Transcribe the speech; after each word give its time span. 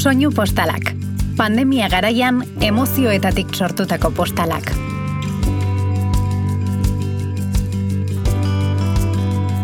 Soinu 0.00 0.30
postalak. 0.32 0.94
Pandemia 1.36 1.84
garaian 1.92 2.38
emozioetatik 2.64 3.50
sortutako 3.52 4.08
postalak. 4.16 4.70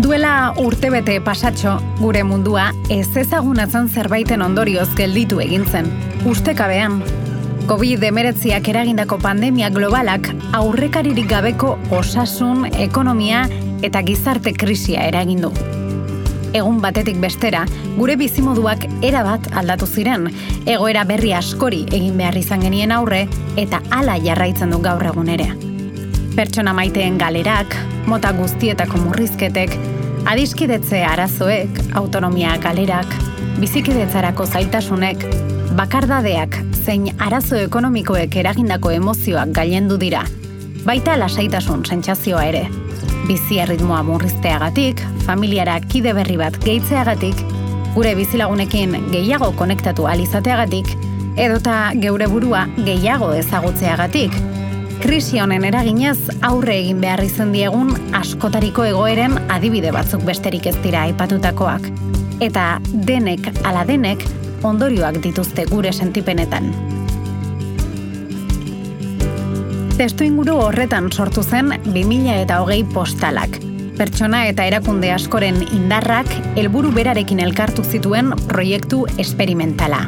Duela 0.04 0.53
urtebete 0.61 1.14
pasatxo, 1.25 1.79
gure 2.03 2.21
mundua 2.29 2.67
ez 2.93 3.08
ezagunatzen 3.17 3.88
zerbaiten 3.88 4.44
ondorioz 4.44 4.90
gelditu 4.99 5.40
egin 5.40 5.64
zen. 5.64 5.88
Ustekabean, 6.28 7.00
COVID-19ak 7.72 8.68
eragindako 8.74 9.16
pandemia 9.24 9.72
globalak 9.72 10.28
aurrekaririk 10.53 11.32
gabeko 11.32 11.78
osasun, 11.88 12.68
ekonomia 12.76 13.46
eta 13.80 14.04
gizarte 14.04 14.53
krisia 14.53 15.08
eragindu. 15.08 15.54
Egun 16.57 16.79
batetik 16.80 17.19
bestera, 17.20 17.66
gure 17.98 18.15
bizimoduak 18.16 18.87
erabat 19.05 19.51
aldatu 19.60 19.84
ziren, 19.87 20.30
egoera 20.64 21.02
berri 21.05 21.34
askori 21.37 21.83
egin 21.91 22.16
behar 22.16 22.38
izan 22.41 22.62
genien 22.64 22.95
aurre 22.97 23.27
eta 23.60 23.83
hala 23.92 24.14
jarraitzen 24.24 24.73
du 24.73 24.78
gaur 24.87 25.05
egun 25.05 25.28
ere. 25.34 25.50
Pertsona 26.37 26.73
maiteen 26.77 27.19
galerak, 27.20 27.77
mota 28.09 28.33
guztietako 28.38 29.02
murrizketek, 29.05 29.77
adiskidetze 30.33 31.02
arazoek, 31.05 31.83
autonomia 32.00 32.56
galerak, 32.64 33.12
bizikidetzarako 33.61 34.48
zaitasunek, 34.48 35.28
bakardadeak 35.77 36.56
zein 36.73 37.11
arazo 37.20 37.61
ekonomikoek 37.66 38.41
eragindako 38.45 38.97
emozioak 38.97 39.52
gailendu 39.61 40.00
dira, 40.00 40.25
baita 40.88 41.20
lasaitasun 41.20 41.84
sentsazioa 41.84 42.48
ere. 42.55 42.66
Bizi 43.27 43.59
erritmoa 43.62 44.02
murrizteagatik, 44.06 45.02
familiara 45.27 45.78
kide 45.80 46.12
berri 46.14 46.36
bat 46.41 46.56
gehitzeagatik, 46.62 47.41
gure 47.96 48.14
bizilagunekin 48.19 48.96
gehiago 49.10 49.50
konektatu 49.59 50.06
alizateagatik, 50.06 50.92
edota 51.36 51.92
geure 52.00 52.28
burua 52.33 52.67
gehiago 52.77 53.33
ezagutzeagatik. 53.36 54.36
Krisi 55.02 55.41
honen 55.42 55.64
eraginez 55.69 56.19
aurre 56.48 56.78
egin 56.80 57.02
behar 57.05 57.20
izan 57.24 57.52
diegun 57.52 57.92
askotariko 58.17 58.86
egoeren 58.89 59.36
adibide 59.52 59.92
batzuk 59.92 60.24
besterik 60.28 60.67
ez 60.72 60.77
dira 60.84 61.05
aipatutakoak. 61.08 61.91
Eta 62.41 62.67
denek 63.08 63.50
ala 63.64 63.84
denek 63.89 64.24
ondorioak 64.64 65.20
dituzte 65.24 65.69
gure 65.72 65.92
sentipenetan. 65.92 66.72
Testu 69.97 70.27
inguru 70.28 70.58
horretan 70.61 71.06
sortu 71.08 71.41
zen 71.41 71.70
2000 71.86 72.34
eta 72.42 72.58
hogei 72.61 72.83
postalak. 72.84 73.55
Pertsona 73.97 74.42
eta 74.44 74.66
erakunde 74.69 75.08
askoren 75.08 75.56
indarrak 75.72 76.28
helburu 76.61 76.91
berarekin 76.92 77.41
elkartu 77.41 77.80
zituen 77.80 78.28
proiektu 78.42 79.06
esperimentala. 79.17 80.02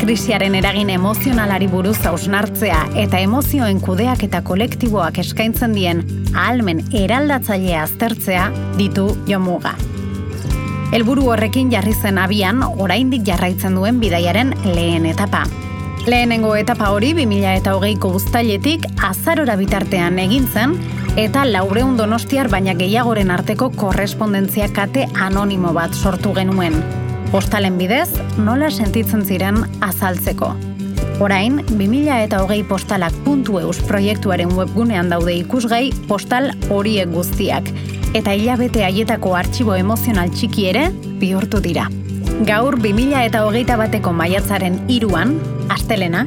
Krisiaren 0.00 0.56
eragin 0.58 0.90
emozionalari 0.90 1.68
buruz 1.70 2.00
hausnartzea 2.10 2.80
eta 3.04 3.22
emozioen 3.22 3.78
kudeak 3.78 4.26
eta 4.26 4.42
kolektiboak 4.42 5.22
eskaintzen 5.22 5.78
dien 5.78 6.02
ahalmen 6.34 6.82
eraldatzailea 7.04 7.84
aztertzea 7.84 8.50
ditu 8.74 9.06
jomuga. 9.30 9.76
Helburu 10.90 11.30
horrekin 11.30 11.70
jarri 11.70 11.94
zen 11.94 12.18
abian 12.18 12.66
oraindik 12.66 13.22
jarraitzen 13.22 13.78
duen 13.78 14.02
bidaiaren 14.02 14.56
lehen 14.66 15.06
etapa. 15.06 15.46
Lehenengo 16.08 16.54
etapa 16.56 16.86
hori 16.88 17.10
2000 17.12 17.50
eta 17.58 17.74
hogeiko 17.76 18.08
guztailetik 18.14 18.86
azarora 19.04 19.58
bitartean 19.60 20.16
egin 20.22 20.46
zen 20.48 20.70
eta 21.20 21.42
laureun 21.44 21.98
donostiar 21.98 22.48
baina 22.48 22.72
gehiagoren 22.78 23.28
arteko 23.34 23.68
korrespondentzia 23.76 24.70
kate 24.72 25.04
anonimo 25.26 25.74
bat 25.76 25.92
sortu 25.92 26.32
genuen. 26.32 26.78
Postalen 27.28 27.76
bidez, 27.76 28.08
nola 28.38 28.70
sentitzen 28.70 29.26
ziren 29.26 29.60
azaltzeko. 29.84 30.54
Orain, 31.20 31.60
2000 31.74 32.16
eta 32.24 32.40
hogei 32.40 32.62
postalak 32.64 33.12
puntu 33.26 33.60
proiektuaren 33.86 34.56
webgunean 34.56 35.10
daude 35.10 35.34
ikusgai 35.34 35.92
postal 36.08 36.52
horiek 36.70 37.12
guztiak, 37.12 37.68
eta 38.14 38.32
hilabete 38.32 38.84
haietako 38.84 39.36
artxibo 39.36 39.74
emozional 39.74 40.30
txiki 40.30 40.70
ere 40.72 40.88
bihurtu 41.20 41.60
dira. 41.60 41.90
Gaur 42.46 42.80
2000 42.80 43.26
eta 43.26 43.44
hogeita 43.44 43.76
bateko 43.76 44.12
maiatzaren 44.12 44.80
iruan, 44.88 45.36
astelena, 45.68 46.26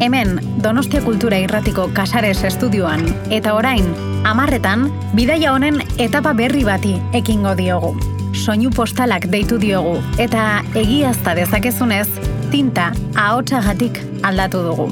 hemen 0.00 0.40
Donostia 0.62 1.02
Kultura 1.02 1.38
Irratiko 1.38 1.90
Kasares 1.94 2.42
Estudioan 2.44 3.04
eta 3.30 3.54
orain, 3.54 3.86
amarretan, 4.24 4.88
bidaia 5.14 5.52
honen 5.52 5.80
etapa 5.98 6.32
berri 6.32 6.64
bati 6.64 6.96
ekingo 7.12 7.54
diogu. 7.58 7.94
Soinu 8.32 8.70
postalak 8.74 9.28
deitu 9.30 9.58
diogu 9.60 9.98
eta 10.18 10.62
egiazta 10.74 11.34
dezakezunez, 11.38 12.08
tinta 12.50 12.92
ahotsagatik 13.14 14.00
aldatu 14.22 14.62
dugu. 14.66 14.88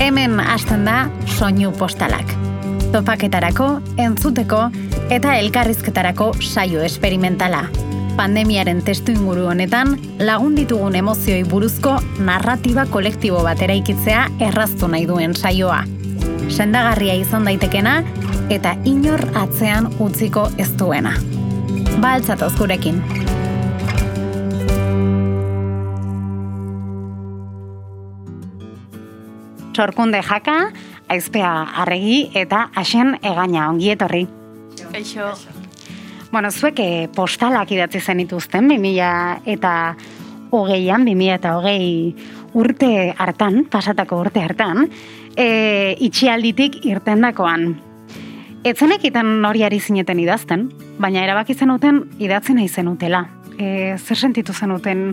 Hemen 0.00 0.40
hasten 0.40 0.84
da 0.84 1.06
soinu 1.38 1.72
postalak. 1.78 2.36
Topaketarako, 2.92 3.68
entzuteko 3.96 4.66
eta 5.10 5.38
elkarrizketarako 5.40 6.32
saio 6.40 6.82
esperimentala. 6.84 7.66
Pandemiaren 8.12 8.82
testu 8.84 9.14
inguru 9.16 9.46
honetan, 9.48 9.94
lagun 10.20 10.52
ditugun 10.52 10.94
emozioi 10.98 11.46
buruzko 11.48 11.94
narratiba 12.20 12.84
kolektibo 12.92 13.40
bat 13.46 13.62
eraikitzea 13.64 14.26
erraztu 14.48 14.88
nahi 14.92 15.06
duen 15.08 15.32
saioa. 15.32 15.78
Sendagarria 16.52 17.14
izan 17.16 17.48
daitekena 17.48 17.94
eta 18.52 18.74
inor 18.84 19.24
atzean 19.40 19.88
utziko 19.96 20.44
ez 20.60 20.68
duena. 20.76 21.14
Baltzatoz 22.04 22.52
gurekin. 22.58 23.00
Sorkunde 29.72 30.20
jaka, 30.20 30.58
aizpea 31.08 31.54
arregi 31.86 32.28
eta 32.36 32.68
asen 32.76 33.16
egaina 33.24 33.70
ongietorri. 33.72 34.26
Kaixo. 34.92 35.32
Bueno, 36.32 36.48
zuek 36.50 36.78
eh, 36.80 37.08
postalak 37.12 37.70
idatzi 37.76 38.00
zen 38.00 38.22
ituzten, 38.22 38.70
2000 38.72 39.42
eta 39.52 39.72
hogeian, 40.48 41.04
2000 41.04 41.34
eta 41.34 41.50
hogei 41.58 42.14
urte 42.56 43.12
hartan, 43.20 43.66
pasatako 43.68 44.22
urte 44.24 44.40
hartan, 44.40 44.86
e, 45.36 45.92
itxialditik 46.00 46.78
irtendakoan. 46.88 47.74
Etzenek 48.64 49.04
itan 49.10 49.44
hori 49.44 49.66
ari 49.68 49.80
zineten 49.80 50.24
idazten, 50.24 50.70
baina 50.96 51.20
erabaki 51.26 51.52
zenuten 51.52 52.00
idatzi 52.16 52.56
nahi 52.56 52.68
zenutela. 52.68 53.26
E, 53.58 53.98
zer 53.98 54.16
sentitu 54.16 54.56
zenuten 54.56 55.10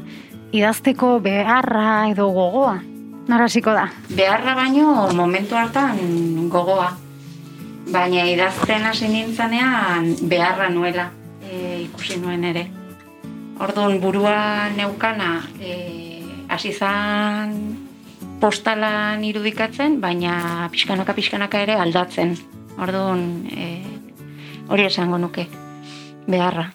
idazteko 0.55 1.17
beharra 1.19 2.07
edo 2.13 2.31
gogoa? 2.31 2.77
Narasiko 3.27 3.75
da. 3.75 3.89
Beharra 4.07 4.55
baino 4.55 5.09
momentu 5.19 5.59
hartan 5.59 5.99
gogoa 6.47 7.08
baina 7.91 8.23
idazten 8.29 8.85
hasi 8.85 9.07
nintzanean 9.09 10.13
beharra 10.29 10.69
nuela 10.69 11.09
e, 11.41 11.81
ikusi 11.85 12.19
nuen 12.21 12.43
ere. 12.45 12.65
Orduan 13.59 13.99
burua 13.99 14.69
neukana 14.75 15.41
e, 15.59 15.73
hasi 16.47 16.71
zan 16.73 17.55
postalan 18.39 19.23
irudikatzen, 19.25 19.99
baina 19.99 20.69
pixkanaka 20.71 21.15
pixkanaka 21.17 21.63
ere 21.65 21.79
aldatzen. 21.81 22.37
Orduan 22.79 23.25
e, 23.49 23.69
hori 24.69 24.85
esango 24.85 25.17
nuke 25.17 25.47
beharra. 26.27 26.69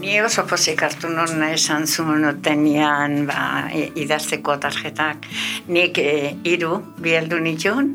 Ni 0.00 0.14
oso 0.24 0.46
pozik 0.48 0.80
hartu 0.80 1.10
non 1.12 1.42
esan 1.44 1.84
zuen 1.86 2.24
tenian 2.40 3.26
ba, 3.28 3.68
idazteko 3.76 4.56
tarjetak. 4.56 5.28
Nik 5.68 6.00
e, 6.00 6.38
iru 6.48 6.78
bieldu 7.04 7.36
nituen, 7.44 7.92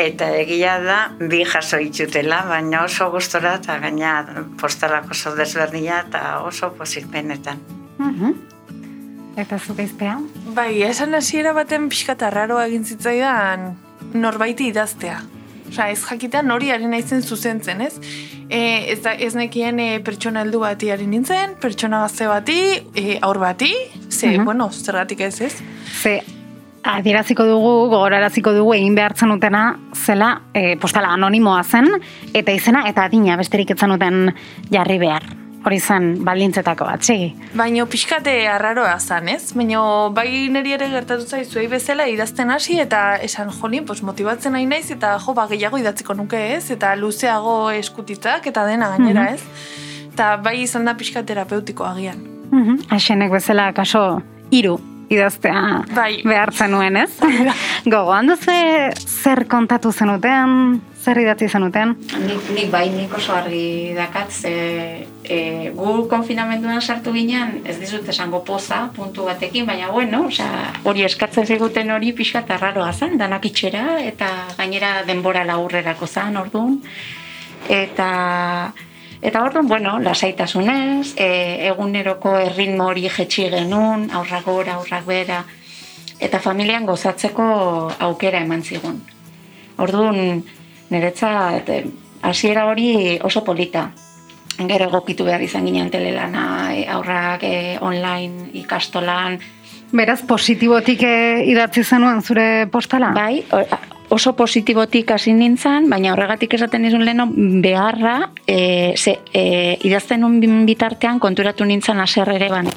Eta 0.00 0.30
egia 0.40 0.78
da, 0.80 0.98
bi 1.20 1.42
jaso 1.44 1.78
itxutela, 1.82 2.42
baina 2.48 2.84
oso 2.86 3.10
gustora 3.12 3.58
eta 3.60 3.76
gaina 3.82 4.14
postalak 4.60 5.10
oso 5.12 5.34
desberdina 5.36 6.00
eta 6.06 6.40
oso 6.46 6.72
pozik 6.78 7.10
benetan. 7.12 7.60
Mhm. 7.98 8.32
Eta 9.36 9.58
zuk 9.58 9.78
eizpea? 9.80 10.18
Bai, 10.56 10.82
esan 10.82 11.14
hasiera 11.14 11.52
baten 11.52 11.88
pixka 11.88 12.16
raroa 12.30 12.66
egin 12.66 12.84
zitzaidan 12.84 13.72
norbaiti 14.14 14.68
idaztea. 14.68 15.22
Osa, 15.68 15.88
ez 15.88 16.02
jakitean 16.04 16.50
hori 16.50 16.70
ari 16.70 16.86
naizen 16.86 17.22
zuzentzen, 17.22 17.80
ez? 17.80 17.94
E, 18.50 18.92
ez, 18.92 18.98
da, 19.00 19.14
ez 19.14 19.32
nekien 19.34 19.78
e, 19.80 20.00
pertsona 20.04 20.42
heldu 20.44 20.60
bati 20.60 20.90
ari 20.92 21.06
nintzen, 21.08 21.56
pertsona 21.60 22.02
gazte 22.04 22.28
bati, 22.28 22.58
e, 22.92 23.16
aur 23.24 23.40
bati, 23.40 23.72
ze, 24.10 24.34
mhm. 24.36 24.44
bueno, 24.44 24.68
zergatik 24.70 25.20
ez, 25.20 25.40
ez? 25.40 25.54
Ze, 26.02 26.20
adieraziko 26.82 27.44
dugu, 27.46 27.72
gogoraraziko 27.92 28.52
dugu 28.56 28.74
egin 28.74 28.96
behartzen 28.98 29.30
utena 29.34 29.62
zela 29.94 30.32
e, 30.54 30.76
postala 30.80 31.12
anonimoa 31.14 31.62
zen, 31.62 31.88
eta 32.34 32.52
izena 32.52 32.86
eta 32.90 33.06
adina 33.06 33.36
besterik 33.40 33.70
etzen 33.74 33.94
duten 33.94 34.34
jarri 34.72 34.98
behar. 35.02 35.28
Hori 35.62 35.78
zen 35.78 36.24
baldintzetako 36.26 36.88
bat, 36.88 37.04
segi. 37.06 37.28
Baina 37.54 37.84
pixkate 37.86 38.32
arraroa 38.50 38.96
zen, 38.98 39.28
ez? 39.30 39.52
Baina 39.54 39.84
bai 40.10 40.48
niri 40.50 40.74
ere 40.74 40.88
gertatu 40.90 41.22
zaizu 41.22 41.62
bezala 41.70 42.08
idazten 42.10 42.50
hasi 42.50 42.80
eta 42.82 43.14
esan 43.22 43.52
jolin, 43.60 43.86
pues, 43.86 44.02
motibatzen 44.02 44.56
nahi 44.58 44.66
naiz 44.66 44.90
eta 44.90 45.14
jo, 45.22 45.36
ba, 45.38 45.46
gehiago 45.46 45.78
idatziko 45.78 46.18
nuke 46.18 46.42
ez? 46.56 46.64
Eta 46.74 46.96
luzeago 46.98 47.70
eskutitzak 47.78 48.50
eta 48.50 48.66
dena 48.66 48.90
gainera 48.96 49.28
mhm. 49.28 49.34
ez? 49.34 50.08
Eta 50.12 50.36
bai 50.42 50.58
izan 50.64 50.84
da 50.84 50.98
pixka 50.98 51.22
terapeutiko 51.22 51.86
agian. 51.86 52.18
Mm 52.50 52.64
-hmm. 52.64 52.86
Asenek 52.90 53.30
bezala 53.30 53.72
kaso 53.72 54.20
iru 54.50 54.80
idaztea 55.12 55.82
Bai. 55.94 56.22
behartzen 56.24 56.72
nuen, 56.72 56.96
ez? 57.04 57.10
Gogoan 57.92 58.30
duzu 58.30 58.54
zer 58.96 59.44
kontatu 59.50 59.92
zenuten, 59.92 60.80
zer 61.02 61.18
idatzi 61.22 61.48
zenuten? 61.48 61.96
Nik, 62.26 62.50
nik 62.54 62.70
bai, 62.72 62.86
nik 62.94 63.12
oso 63.18 63.34
argi 63.36 63.92
dakat, 63.96 64.30
ze 64.32 64.52
e, 65.24 65.70
gu 65.74 65.94
konfinamenduan 66.10 66.80
sartu 66.80 67.12
ginean, 67.14 67.58
ez 67.64 67.78
dizut 67.80 68.08
esango 68.08 68.42
poza, 68.46 68.84
puntu 68.94 69.26
batekin, 69.28 69.66
baina 69.66 69.90
bueno, 69.90 70.26
osea, 70.30 70.70
hori 70.84 71.04
eskatzen 71.08 71.46
ziguten 71.46 71.90
hori 71.94 72.12
pixka 72.16 72.44
eta 72.46 72.60
raroa 72.60 72.92
zen, 72.92 73.18
danak 73.18 73.50
itxera, 73.50 73.98
eta 74.04 74.30
gainera 74.58 75.02
denbora 75.08 75.44
laburrerako 75.48 76.06
zen, 76.06 76.38
orduan. 76.38 76.80
Eta, 77.70 78.08
eta 79.22 79.42
orduan, 79.46 79.68
bueno, 79.68 79.98
lasaitasunez, 80.02 81.14
e, 81.16 81.28
eguneroko 81.70 82.34
erritmo 82.42 82.88
hori 82.90 83.06
jetxi 83.08 83.48
genuen, 83.52 84.08
aurrak 84.10 84.44
gora, 84.44 84.74
aurrak 84.80 85.06
bera, 85.06 85.44
eta 86.20 86.40
familian 86.42 86.86
gozatzeko 86.86 87.46
aukera 88.08 88.42
eman 88.42 88.62
zigun. 88.62 89.00
Orduan, 89.78 90.42
niretzat, 90.90 91.68
eh, 91.70 91.84
hasiera 92.22 92.66
hori 92.66 93.18
oso 93.22 93.44
polita. 93.44 93.90
Gero 94.58 94.90
egokitu 94.90 95.24
behar 95.24 95.42
izan 95.42 95.64
ginen 95.66 95.90
telelana, 95.90 96.74
eh, 96.74 96.86
aurrak 96.90 97.42
eh, 97.46 97.78
online 97.80 98.50
ikastolan, 98.64 99.38
Beraz, 99.92 100.22
positibotik 100.24 101.02
eh, 101.04 101.44
idatzi 101.52 101.82
zenuen 101.84 102.22
zure 102.24 102.66
postala? 102.72 103.10
bai, 103.12 103.44
oso 104.12 104.34
positibotik 104.36 105.10
hasi 105.14 105.32
nintzen, 105.32 105.88
baina 105.88 106.12
horregatik 106.12 106.52
esaten 106.58 106.84
nizun 106.84 107.04
leheno 107.06 107.24
beharra, 107.64 108.16
e, 108.44 108.92
ze, 108.96 109.16
e, 109.32 109.44
idazten 109.88 110.20
nun 110.20 110.66
bitartean 110.68 111.20
konturatu 111.22 111.64
nintzen 111.64 112.00
aser 112.04 112.28
ere 112.34 112.50
ban. 112.52 112.68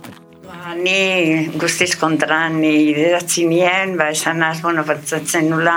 Ba, 0.45 0.75
ni 0.79 1.49
guztiz 1.59 1.91
kontra 1.99 2.45
ni 2.49 2.71
idatzi 2.93 3.43
nien, 3.51 3.97
ba, 3.99 4.13
esan 4.15 4.45
az, 4.47 4.61
bueno, 4.63 4.85
pentsatzen 4.87 5.51
nula, 5.51 5.75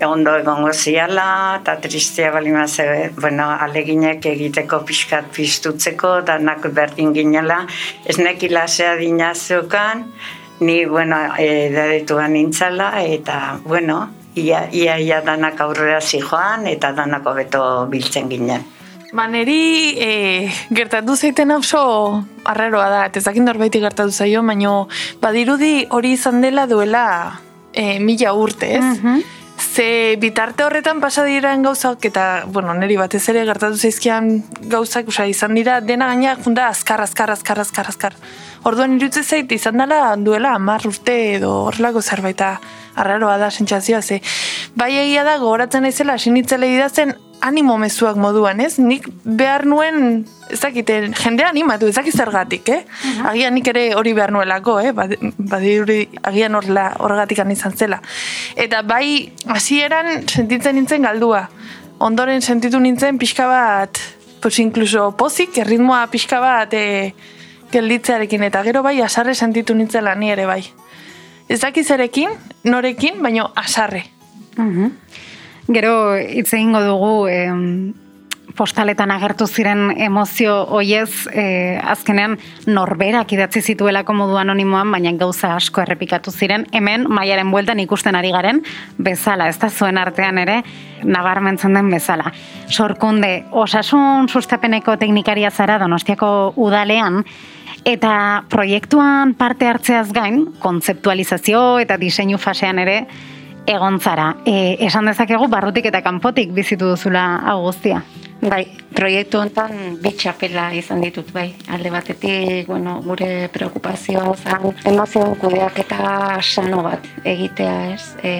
egondo 0.00 0.34
egongo 0.40 0.72
ziala, 0.74 1.28
eta 1.60 1.76
tristea 1.78 2.32
bali 2.34 2.50
maze, 2.50 2.88
bueno, 3.14 3.46
aleginek 3.68 4.26
egiteko 4.26 4.82
pixkat 4.88 5.30
piztutzeko, 5.38 6.16
danak 6.26 6.66
berdin 6.74 7.14
ginela, 7.14 7.60
ez 8.02 8.18
neki 8.18 8.50
lasea 8.50 8.98
dinazukan, 8.98 10.02
ni, 10.66 10.82
bueno, 10.90 11.22
edadetuan 11.38 12.34
nintzala, 12.34 12.90
eta, 13.06 13.60
bueno, 13.62 14.02
ia, 14.34 14.68
ia, 14.72 14.98
ia 14.98 15.20
danak 15.22 15.60
aurrera 15.60 16.00
zijoan, 16.00 16.66
eta 16.66 16.92
danak 16.92 17.26
hobeto 17.26 17.86
biltzen 17.90 18.28
ginen. 18.28 18.64
Ba, 19.14 19.28
neri 19.30 19.94
e, 20.02 20.50
gertatu 20.74 21.14
zeiten 21.14 21.52
oso 21.54 22.24
arraroa 22.50 22.88
da, 22.90 23.04
eta 23.06 23.20
ez 23.20 23.28
dakit 23.28 23.44
norbaiti 23.46 23.78
gertatu 23.78 24.10
zaio, 24.10 24.42
baino 24.42 24.88
badirudi 25.22 25.86
hori 25.94 26.16
izan 26.16 26.42
dela 26.42 26.66
duela 26.66 27.06
e, 27.72 28.00
mila 28.00 28.34
urte, 28.34 28.74
ez? 28.80 29.22
Ze 29.54 30.16
bitarte 30.18 30.64
horretan 30.66 30.98
pasa 30.98 31.22
diren 31.22 31.62
gauzak 31.62 32.02
eta, 32.10 32.42
bueno, 32.50 32.74
neri 32.74 32.96
batez 32.98 33.22
ere 33.30 33.44
gertatu 33.46 33.78
zaizkian 33.78 34.42
gauzak, 34.70 35.06
osea, 35.14 35.28
izan 35.30 35.54
dira 35.54 35.78
dena 35.80 36.10
gaina 36.10 36.34
junda 36.42 36.66
azkar, 36.72 37.00
azkar, 37.00 37.30
azkar, 37.30 37.62
azkar, 37.62 37.86
azkar. 37.94 38.16
Orduan 38.66 38.98
irutze 38.98 39.22
zait 39.22 39.52
izan 39.54 39.78
dela 39.78 40.16
duela 40.18 40.56
hamar 40.58 40.82
urte 40.90 41.36
edo 41.36 41.52
horrelako 41.68 42.02
zerbaita 42.02 42.56
arraroa 42.96 43.38
da 43.38 43.50
sentsazioa 43.50 44.02
ze. 44.02 44.20
Bai 44.74 44.92
egia 44.96 45.24
da 45.24 45.38
gogoratzen 45.38 45.82
naizela 45.82 46.14
hasi 46.14 46.30
nitzela 46.30 46.66
idazten 46.66 47.14
animo 47.44 47.76
mezuak 47.78 48.16
moduan, 48.16 48.60
ez? 48.64 48.78
Nik 48.78 49.06
behar 49.24 49.66
nuen, 49.68 50.24
ez 50.50 50.60
dakite, 50.62 51.10
jendea 51.18 51.50
animatu, 51.52 51.86
ez 51.90 51.94
dakit 51.98 52.16
zergatik, 52.16 52.68
eh? 52.72 52.84
Agian 53.28 53.54
nik 53.54 53.68
ere 53.68 53.94
hori 53.94 54.14
behar 54.16 54.32
nuelako, 54.32 54.78
eh? 54.80 54.92
Badi- 54.96 55.18
Badirudi 55.38 56.08
agian 56.22 56.54
horla, 56.54 56.92
horregatik 56.98 57.42
izan 57.52 57.76
zela. 57.76 58.00
Eta 58.56 58.82
bai, 58.82 59.32
hasieran 59.46 60.26
sentitzen 60.28 60.76
nintzen 60.76 61.02
galdua. 61.02 61.48
Ondoren 61.98 62.40
sentitu 62.42 62.80
nintzen 62.80 63.18
pixka 63.18 63.46
bat, 63.46 63.98
pues 64.40 64.58
incluso 64.58 65.12
pozik, 65.16 65.58
erritmoa 65.58 66.06
pixka 66.10 66.40
bat 66.40 66.72
e, 66.74 67.14
gelditzearekin, 67.72 68.42
eta 68.42 68.62
gero 68.62 68.82
bai 68.82 69.00
asarre 69.00 69.34
sentitu 69.34 69.74
nintzela 69.74 70.14
ni 70.14 70.30
ere 70.30 70.46
bai. 70.46 70.64
Ez 71.48 71.60
dakit 71.60 71.86
zerekin, 71.86 72.30
norekin, 72.64 73.20
baino 73.22 73.50
asarre. 73.54 74.04
Mhm. 74.56 74.86
Gero 75.74 76.16
hitz 76.16 76.52
egingo 76.52 76.80
dugu 76.84 77.26
em, 77.28 77.94
postaletan 78.56 79.10
agertu 79.10 79.46
ziren 79.46 79.92
emozio 79.98 80.54
hoiez 80.76 81.26
eh, 81.32 81.80
azkenean 81.82 82.36
norberak 82.66 83.32
idatzi 83.32 83.62
zituelako 83.62 84.14
modu 84.14 84.36
anonimoan, 84.40 84.90
baina 84.92 85.12
gauza 85.18 85.54
asko 85.56 85.82
errepikatu 85.82 86.30
ziren. 86.30 86.66
Hemen 86.72 87.08
maiaren 87.08 87.50
bueltan 87.50 87.80
ikusten 87.80 88.16
ari 88.16 88.30
garen 88.34 88.62
bezala, 88.98 89.48
ez 89.48 89.58
da 89.58 89.70
zuen 89.70 89.98
artean 89.98 90.38
ere 90.38 90.60
nabarmentzen 91.04 91.74
den 91.74 91.90
bezala. 91.90 92.30
Sorkunde, 92.68 93.44
osasun 93.50 94.28
sustapeneko 94.28 94.96
teknikaria 95.00 95.50
zara 95.50 95.78
Donostiako 95.82 96.54
udalean, 96.56 97.24
eta 97.84 98.44
proiektuan 98.48 99.34
parte 99.34 99.68
hartzeaz 99.68 100.10
gain, 100.12 100.46
kontzeptualizazio 100.58 101.78
eta 101.84 101.98
diseinu 102.00 102.38
fasean 102.40 102.80
ere 102.80 103.04
egon 103.66 104.00
zara. 104.00 104.34
E, 104.44 104.76
esan 104.86 105.08
dezakegu 105.08 105.48
barrutik 105.52 105.86
eta 105.88 106.02
kanpotik 106.04 106.52
bizitu 106.56 106.88
duzula 106.94 107.24
hau 107.44 107.60
guztia. 107.66 108.02
Bai, 108.44 108.64
proiektu 108.92 109.38
honetan 109.40 109.96
bi 110.02 110.10
txapela 110.20 110.66
izan 110.76 111.00
ditut, 111.00 111.30
bai. 111.32 111.46
Alde 111.72 111.88
batetik, 111.94 112.68
bueno, 112.68 112.98
gure 113.06 113.48
preokupazioa 113.54 114.34
zen 114.36 114.66
emozioen 114.92 115.36
kudeak 115.40 115.80
eta 115.86 116.40
sano 116.42 116.82
bat 116.84 117.08
egitea, 117.24 117.76
ez? 117.94 118.02
E, 118.22 118.34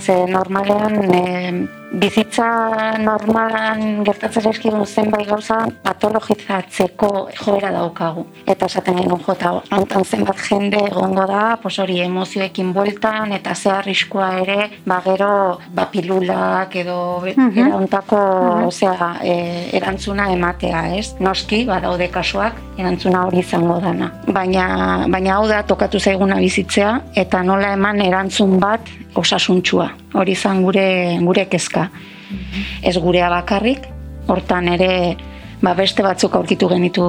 ze 0.00 0.22
normalean, 0.32 1.02
e, 1.12 1.66
bizitza 1.96 2.46
normalan 2.98 4.02
gertatzen 4.04 4.42
zaizkigun 4.48 4.86
zenbait 4.86 5.28
gauza 5.28 5.60
patologizatzeko 5.84 7.10
joera 7.38 7.70
daukagu. 7.72 8.24
Eta 8.46 8.66
esaten 8.66 8.98
genuen 9.00 9.22
jota, 9.22 9.52
hantan 9.70 10.04
zenbat 10.04 10.40
jende 10.48 10.80
egongo 10.88 11.26
da, 11.30 11.42
pos 11.62 11.76
hori 11.78 12.00
emozioekin 12.04 12.72
bueltan, 12.76 13.32
eta 13.36 13.54
ze 13.54 13.70
arriskua 13.70 14.32
ere, 14.40 14.70
ba 14.86 15.00
gero, 15.04 15.58
ba 15.74 15.86
pilulak 15.92 16.74
edo 16.76 17.22
Mhm. 17.36 17.58
erauntako, 17.66 18.18
osea, 18.66 19.16
e, 19.26 19.34
erantzuna 19.76 20.28
ematea, 20.32 20.82
ez? 20.96 21.14
Noski, 21.22 21.64
badaude 21.68 22.08
kasuak, 22.14 22.58
erantzuna 22.78 23.24
hori 23.26 23.42
izango 23.42 23.78
dana. 23.82 24.10
Baina, 24.38 24.66
baina 25.12 25.36
hau 25.36 25.46
da 25.50 25.62
tokatu 25.66 26.00
zaiguna 26.00 26.38
bizitzea, 26.42 26.92
eta 27.24 27.42
nola 27.46 27.72
eman 27.76 28.02
erantzun 28.04 28.58
bat 28.62 28.92
osasuntsua. 29.18 29.90
Hori 30.14 30.36
izan 30.36 30.62
gure, 30.66 30.86
gure 31.24 31.46
kezka. 31.50 31.88
Ez 32.82 32.96
gurea 32.98 33.30
bakarrik, 33.32 33.88
hortan 34.30 34.68
ere 34.74 34.92
ba, 35.62 35.74
beste 35.74 36.04
batzuk 36.04 36.34
aurkitu 36.36 36.68
genitu 36.68 37.04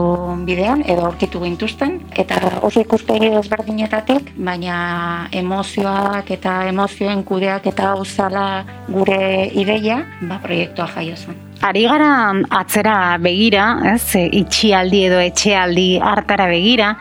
bidean, 0.47 0.83
edo 0.87 1.07
aurkitu 1.09 1.41
gintuzten, 1.43 1.99
eta 2.15 2.39
oso 2.65 2.81
ikuspegi 2.83 3.31
ezberdinetatik, 3.41 4.33
baina 4.37 5.27
emozioak 5.35 6.31
eta 6.37 6.61
emozioen 6.71 7.23
kudeak 7.27 7.67
eta 7.73 7.91
hau 7.91 8.05
zala 8.05 8.63
gure 8.87 9.49
ideia, 9.53 10.03
ba, 10.21 10.39
proiektua 10.43 10.87
jaio 10.95 11.17
zen. 11.17 11.37
Ari 11.67 11.87
gara 11.89 12.09
atzera 12.53 13.17
begira, 13.21 13.69
ez, 13.95 14.15
e, 14.15 14.27
itxialdi 14.43 15.07
edo 15.07 15.21
etxealdi 15.23 15.87
hartara 16.03 16.45
begira, 16.51 16.93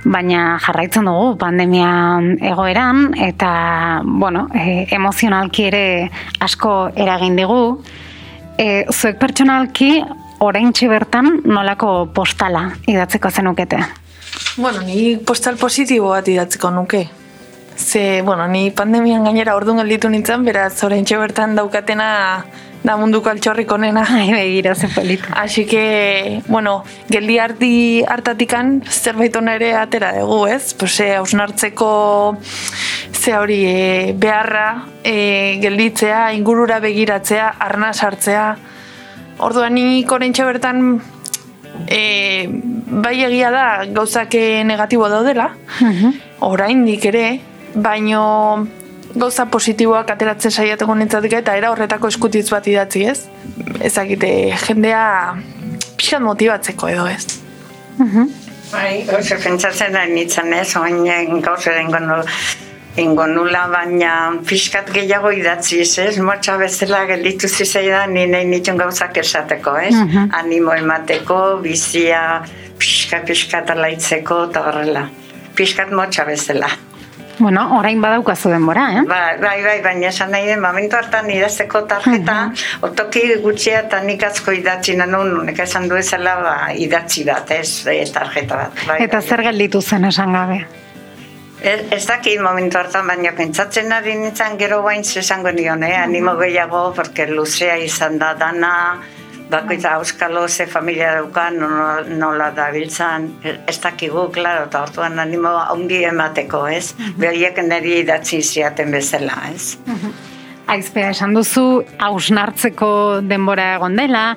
baina 0.00 0.54
jarraitzen 0.64 1.04
dugu 1.04 1.34
pandemia 1.36 1.90
egoeran 2.52 3.10
eta 3.20 3.50
bueno, 4.04 4.46
e, 4.56 4.86
emozionalki 4.96 5.66
ere 5.68 5.84
asko 6.40 6.88
eragin 6.96 7.36
digu. 7.36 7.60
E, 8.60 8.86
zuek 8.92 9.20
pertsonalki 9.20 9.90
oraintxe 10.40 10.88
bertan 10.88 11.42
nolako 11.44 12.10
postala 12.16 12.70
idatzeko 12.88 13.30
zenukete? 13.30 13.78
Bueno, 14.56 14.80
ni 14.82 15.16
postal 15.16 15.56
positibo 15.60 16.10
bat 16.14 16.28
idatziko 16.28 16.70
nuke. 16.70 17.06
Ze, 17.76 18.22
bueno, 18.22 18.46
ni 18.48 18.70
pandemian 18.70 19.24
gainera 19.24 19.54
orduan 19.56 19.80
gelditu 19.80 20.10
nintzen, 20.10 20.44
beraz, 20.44 20.82
orain 20.84 21.04
bertan 21.04 21.54
daukatena 21.56 22.44
da 22.82 22.96
munduko 22.96 23.30
altxorrik 23.30 23.70
onena. 23.72 24.04
Ai, 24.08 24.30
begira, 24.32 24.74
ze 24.74 24.88
polita. 24.88 25.32
Así 25.36 25.66
que, 25.66 26.42
bueno, 26.48 26.84
geldi 27.08 27.38
harti 27.38 27.72
hartatikan 28.08 28.82
zerbait 28.88 29.36
ona 29.36 29.54
ere 29.56 29.74
atera 29.76 30.12
dugu, 30.18 30.46
ez? 30.48 30.74
Pues, 30.74 31.00
eh, 31.00 31.16
hausnartzeko 31.16 32.38
ze 33.12 33.36
hori 33.36 33.64
eh, 33.66 34.14
beharra, 34.16 34.86
eh, 35.04 35.58
gelditzea, 35.60 36.32
ingurura 36.32 36.80
begiratzea, 36.80 37.54
arna 37.58 37.92
sartzea. 37.92 38.56
Orduan 39.40 39.74
nik 39.74 40.10
oraintxe 40.12 40.44
bertan 40.44 41.00
eh, 41.88 42.48
bai 42.50 43.14
egia 43.24 43.50
da 43.54 43.64
gauzak 43.88 44.34
negatibo 44.68 45.08
daudela, 45.08 45.50
oraindik 46.44 47.06
ere, 47.08 47.24
baino 47.74 48.22
gauza 49.14 49.46
positiboak 49.50 50.10
ateratzen 50.10 50.52
saiatuko 50.52 50.94
nintzatik 50.94 51.38
eta 51.40 51.56
era 51.58 51.70
horretako 51.72 52.10
eskutitz 52.12 52.48
bat 52.52 52.66
idatzi, 52.70 53.04
ez? 53.10 53.24
Ezakite, 53.80 54.30
jendea 54.66 55.04
pixkat 55.96 56.22
motibatzeko 56.22 56.90
edo 56.92 57.06
ez. 57.10 57.24
Bai, 58.70 59.02
oso 59.18 59.36
pentsatzen 59.42 59.92
da 59.96 60.04
nintzen 60.06 60.52
ez, 60.54 60.68
oin 60.78 61.02
gauza 61.42 61.74
ingo, 61.80 62.22
ingo 62.96 63.26
nula, 63.26 63.66
baina 63.70 64.32
pixkat 64.46 64.90
gehiago 64.92 65.30
idatzi 65.32 65.80
ez, 65.80 66.18
motxa 66.18 66.56
bezala 66.58 67.04
gelditu 67.06 67.48
zizaidan, 67.48 68.12
ni 68.14 68.26
nahi 68.26 68.44
nitun 68.44 68.76
gauzak 68.76 69.16
esateko 69.16 69.76
ez, 69.78 69.94
Mhm. 69.94 70.30
animo 70.34 70.72
emateko, 70.74 71.60
bizia, 71.62 72.42
pixkat 72.78 73.24
pixkat 73.26 73.70
alaitzeko, 73.70 74.44
eta 74.50 74.60
horrela. 74.60 75.08
Pixkat 75.54 75.90
motxa 75.92 76.24
bezala. 76.24 76.68
Bueno, 77.38 77.78
orain 77.78 78.00
badaukazu 78.02 78.50
denbora, 78.50 78.82
eh? 78.98 79.02
Ba, 79.08 79.20
bai, 79.40 79.62
bai, 79.64 79.80
baina 79.82 80.08
esan 80.08 80.30
nahi 80.30 80.44
den, 80.46 80.60
momentu 80.60 80.96
hartan 80.96 81.30
idazteko 81.30 81.82
tarjeta, 81.88 82.34
Mhm. 82.48 82.82
otoki 82.82 83.22
gutxia 83.42 83.78
eta 83.80 84.00
nik 84.02 84.22
atzko 84.22 84.52
idatzi 84.52 84.96
nanun, 84.96 85.46
nek 85.46 85.58
esan 85.58 85.88
du 85.88 85.94
ezela 85.96 86.34
ba, 86.42 86.74
idatzi 86.74 87.24
bat, 87.24 87.50
ez, 87.50 87.86
e, 87.86 88.04
tarjeta 88.12 88.56
bat. 88.56 88.72
Bai, 88.86 89.02
Eta 89.04 89.18
bai. 89.20 89.26
zer 89.28 89.42
gelditu 89.42 89.80
zen 89.80 90.04
esan 90.04 90.32
gabe. 90.32 90.66
Ez, 91.60 91.80
ez 91.92 92.06
dakit 92.08 92.40
momentu 92.40 92.78
hartan, 92.80 93.06
baina 93.06 93.34
pentsatzen 93.36 93.92
ari 93.92 94.14
nintzen 94.16 94.56
gero 94.56 94.80
bain 94.82 95.04
esango 95.04 95.50
nion, 95.52 95.82
eh? 95.84 95.96
animo 96.00 96.36
gehiago, 96.38 96.92
porque 96.96 97.26
luzea 97.26 97.76
izan 97.76 98.16
da 98.18 98.32
dana, 98.34 98.72
bakoitza 99.50 99.94
auskalo 99.98 100.48
ze 100.48 100.66
familia 100.66 101.12
daukan, 101.18 101.58
nola, 101.58 102.00
nola 102.08 102.50
da 102.56 102.70
biltzan, 102.72 103.28
ez 103.44 103.76
dakigu, 103.82 104.30
klaro, 104.32 104.64
eta 104.70 104.82
orduan 104.86 105.18
animo 105.18 105.52
ongi 105.74 106.00
emateko, 106.08 106.64
ez? 106.68 106.94
Behoriek 107.18 107.60
niri 107.68 108.00
idatzi 108.06 108.40
ziaten 108.42 108.90
bezala, 108.96 109.36
ez? 109.52 109.76
Aizpea 110.70 111.10
esan 111.10 111.34
duzu, 111.34 111.82
hausnartzeko 111.98 113.20
denbora 113.26 113.74
egon 113.74 113.96
dela, 113.98 114.36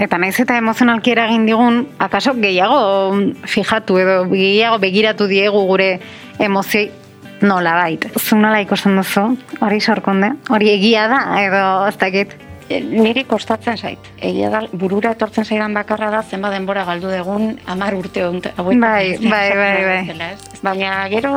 eta 0.00 0.18
naiz 0.18 0.34
eta 0.40 0.56
emozionalki 0.58 1.12
eragin 1.12 1.46
digun, 1.46 1.82
akaso 2.00 2.32
gehiago 2.40 3.18
fijatu 3.44 4.00
edo 4.00 4.22
gehiago 4.32 4.80
begiratu 4.82 5.28
diegu 5.30 5.66
gure 5.68 5.90
emozioi 6.38 6.90
nola 7.42 7.74
bait. 7.82 8.08
Zu 8.18 8.38
nola 8.40 8.60
ikusten 8.64 8.96
duzu, 8.96 9.28
hori 9.60 9.80
sorkonde, 9.80 10.32
hori 10.50 10.72
egia 10.72 11.06
da, 11.12 11.22
edo 11.42 11.62
ez 11.88 11.96
dakit. 12.00 12.36
E, 12.66 12.80
Niri 12.82 13.22
kostatzen 13.28 13.76
zait. 13.78 14.08
Egia 14.18 14.50
da, 14.50 14.64
burura 14.72 15.12
etortzen 15.14 15.46
zaidan 15.46 15.74
bakarra 15.76 16.10
da, 16.10 16.22
zenba 16.22 16.50
denbora 16.50 16.84
galdu 16.88 17.12
degun, 17.12 17.52
amar 17.70 17.94
urte 17.94 18.24
ont, 18.26 18.48
hauetan. 18.56 18.80
Bai, 18.82 19.18
bai, 19.22 19.50
bai, 19.54 20.06
bai. 20.16 20.30
Baina 20.66 20.94
gero, 21.12 21.36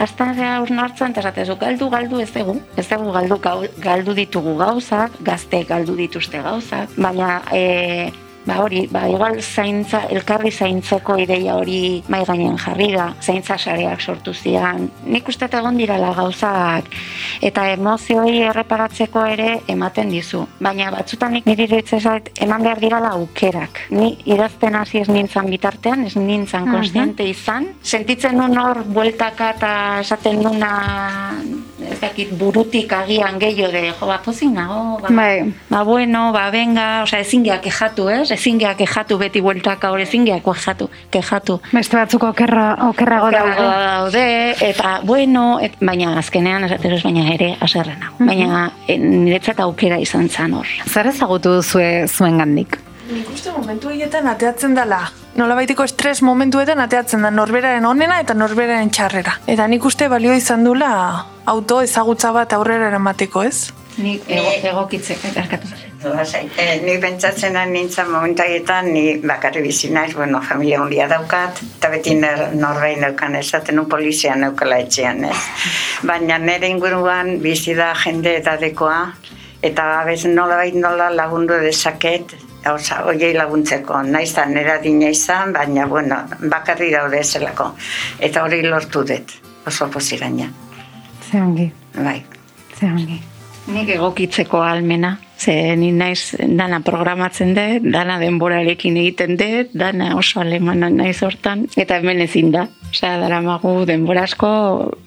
Aztan 0.00 0.34
zea 0.38 0.54
hausnartzen, 0.56 1.12
eta 1.12 1.20
esatezu, 1.20 1.56
galdu, 1.60 1.90
galdu 1.92 2.20
ez 2.22 2.30
dugu. 2.32 2.54
Ez 2.78 2.86
dugu 2.88 3.10
galdu, 3.12 3.36
galdu 3.82 4.14
ditugu 4.16 4.54
gauzak, 4.56 5.18
gazte 5.26 5.64
galdu 5.68 5.96
dituzte 5.98 6.40
gauzak, 6.40 6.94
baina 6.96 7.40
e, 7.52 8.10
ba 8.46 8.60
hori, 8.62 8.86
ba 8.90 9.06
igual 9.08 9.40
zaintza, 9.42 10.04
elkarri 10.10 10.50
zaintzeko 10.50 11.16
ideia 11.20 11.54
hori 11.56 12.02
mai 12.08 12.24
gainen 12.24 12.56
jarri 12.58 12.92
da, 12.92 13.12
zaintza 13.20 13.58
sareak 13.58 14.00
sortu 14.00 14.32
zian. 14.34 14.88
Nik 15.06 15.28
uste 15.28 15.48
egon 15.52 15.76
dirala 15.76 16.12
gauzak 16.16 16.84
eta 17.42 17.66
emozioi 17.74 18.38
erreparatzeko 18.48 19.24
ere 19.26 19.60
ematen 19.68 20.10
dizu. 20.10 20.46
Baina 20.60 20.90
batzutan 20.90 21.32
nik 21.32 21.46
niri 21.46 21.64
iruditzen 21.68 22.00
zait 22.00 22.30
eman 22.40 22.62
behar 22.62 22.80
dirala 22.80 23.10
aukerak. 23.18 23.82
Ni 23.90 24.16
idazten 24.24 24.74
hasi 24.74 24.98
ez 24.98 25.08
nintzen 25.08 25.50
bitartean, 25.50 26.04
ez 26.06 26.16
nintzen 26.16 26.64
Mhm. 26.64 26.72
konstiente 26.72 27.24
izan. 27.28 27.66
Sentitzen 27.82 28.36
nun 28.36 28.56
hor 28.58 28.82
bueltaka 28.84 29.50
eta 29.50 30.00
esaten 30.00 30.42
nuna 30.42 30.72
ez 31.88 31.98
dakit 32.00 32.32
burutik 32.38 32.92
agian 32.92 33.38
gehiago 33.40 33.72
de 33.72 33.92
jo, 33.92 34.06
ba, 34.06 34.20
pozik 34.24 34.50
nago, 34.52 34.98
ba, 35.00 35.08
Bai, 35.10 35.52
ba 35.68 35.82
bueno, 35.82 36.32
ba 36.32 36.50
venga, 36.50 37.02
osea 37.02 37.20
ezin 37.20 37.44
gea 37.44 37.60
kejatu, 37.60 38.08
ez? 38.08 38.30
Ezin 38.30 38.58
gea 38.58 38.74
kejatu 38.76 39.18
beti 39.18 39.40
bueltaka 39.40 39.90
hor 39.90 40.00
ezin 40.00 40.26
gea 40.26 40.40
kejatu, 40.40 40.90
kejatu. 41.10 41.60
beste 41.72 41.96
batzuk 41.96 42.22
okerra, 42.22 42.66
okerrago 42.88 43.30
daude. 43.30 43.56
daude, 43.86 44.26
eta 44.60 45.00
bueno, 45.04 45.58
et, 45.60 45.76
baina 45.80 46.16
azkenean 46.18 46.64
esaten 46.64 46.96
dut, 46.96 47.02
baina 47.04 47.32
ere 47.34 47.56
aserre 47.60 47.96
nago. 47.96 48.16
Mhm. 48.18 48.26
Baina 48.26 48.70
e, 48.86 48.98
niretzat 48.98 49.60
aukera 49.60 49.98
izan 49.98 50.28
zan 50.28 50.54
hor. 50.54 50.66
Zer 50.86 51.06
ezagutu 51.06 51.54
duzue 51.60 52.06
zuen 52.08 52.38
gandik? 52.38 52.78
Nik 53.10 53.30
uste 53.32 53.50
momentu 53.50 53.88
horietan 53.90 54.28
ateatzen 54.30 54.76
dela. 54.76 55.00
Nola 55.34 55.56
baitiko 55.58 55.82
estres 55.86 56.20
momentuetan 56.22 56.78
ateatzen 56.82 57.24
da 57.26 57.30
norberaren 57.34 57.86
onena 57.86 58.20
eta 58.22 58.36
norberaren 58.38 58.90
txarrera. 58.94 59.34
Eta 59.50 59.66
nik 59.70 59.84
uste 59.86 60.06
balio 60.10 60.34
izan 60.36 60.62
dula 60.66 60.90
auto 61.50 61.80
ezagutza 61.82 62.32
bat 62.32 62.52
aurrera 62.56 62.88
eramateko, 62.92 63.42
ez? 63.42 63.70
Nik 63.98 64.28
ego, 64.30 64.50
egokitzek, 64.70 65.24
erkatu. 65.34 65.68
Eh, 66.00 66.80
ni 66.80 66.94
pentsatzen 66.96 67.56
ari 67.60 67.74
nintzen 67.74 68.08
momentu 68.08 68.40
haietan, 68.40 68.86
ni 68.94 69.18
bakarri 69.20 69.60
bizi 69.66 69.90
naiz, 69.92 70.14
bueno, 70.16 70.40
familia 70.40 70.78
hundia 70.80 71.08
daukat, 71.10 71.58
eta 71.76 71.90
beti 71.92 72.14
nor- 72.16 72.54
norbein 72.56 73.02
neukan 73.04 73.34
esaten 73.36 73.78
un 73.82 73.88
polizia 73.88 74.36
neukala 74.36 74.78
etxean, 74.80 75.24
ez. 75.28 75.36
Baina 76.08 76.38
nire 76.38 76.70
inguruan 76.72 77.34
bizi 77.42 77.74
da 77.76 77.90
jende 78.04 78.38
edadekoa, 78.38 79.00
eta 79.62 79.90
abez 80.00 80.24
nola 80.24 80.56
bait 80.62 80.74
nola 80.74 81.10
lagundu 81.10 81.58
dezaket, 81.60 82.36
Osa, 82.68 82.98
oiei 83.08 83.32
laguntzeko, 83.32 84.02
naiz 84.04 84.34
da 84.36 84.42
nera 84.44 84.74
dina 84.82 85.08
izan, 85.08 85.52
baina, 85.52 85.86
bueno, 85.88 86.18
bakarri 86.52 86.90
daude 86.92 87.22
zelako. 87.24 87.70
Eta 88.20 88.42
hori 88.44 88.60
lortu 88.66 89.00
dut, 89.08 89.32
oso 89.66 89.88
poziraina, 89.88 90.50
Ze 91.30 91.40
ongi, 91.40 91.72
bai. 91.94 92.22
ze 92.78 92.86
ongi. 92.86 93.20
Nik 93.70 93.88
egokitzeko 93.94 94.62
almena, 94.66 95.16
ze 95.40 95.76
ni 95.76 95.90
naiz 95.92 96.36
dana 96.38 96.80
programatzen 96.84 97.54
dut, 97.56 97.86
dana 97.92 98.18
denborarekin 98.20 98.98
egiten 99.00 99.38
dut, 99.40 99.72
dana 99.72 100.12
oso 100.20 100.42
alemana 100.42 100.90
naiz 100.92 101.22
hortan, 101.24 101.64
eta 101.76 101.96
hemen 102.00 102.20
ezin 102.26 102.52
da. 102.52 102.66
Osea, 102.90 103.20
daramagu 103.22 103.84
denbora 103.86 104.24
asko 104.26 104.50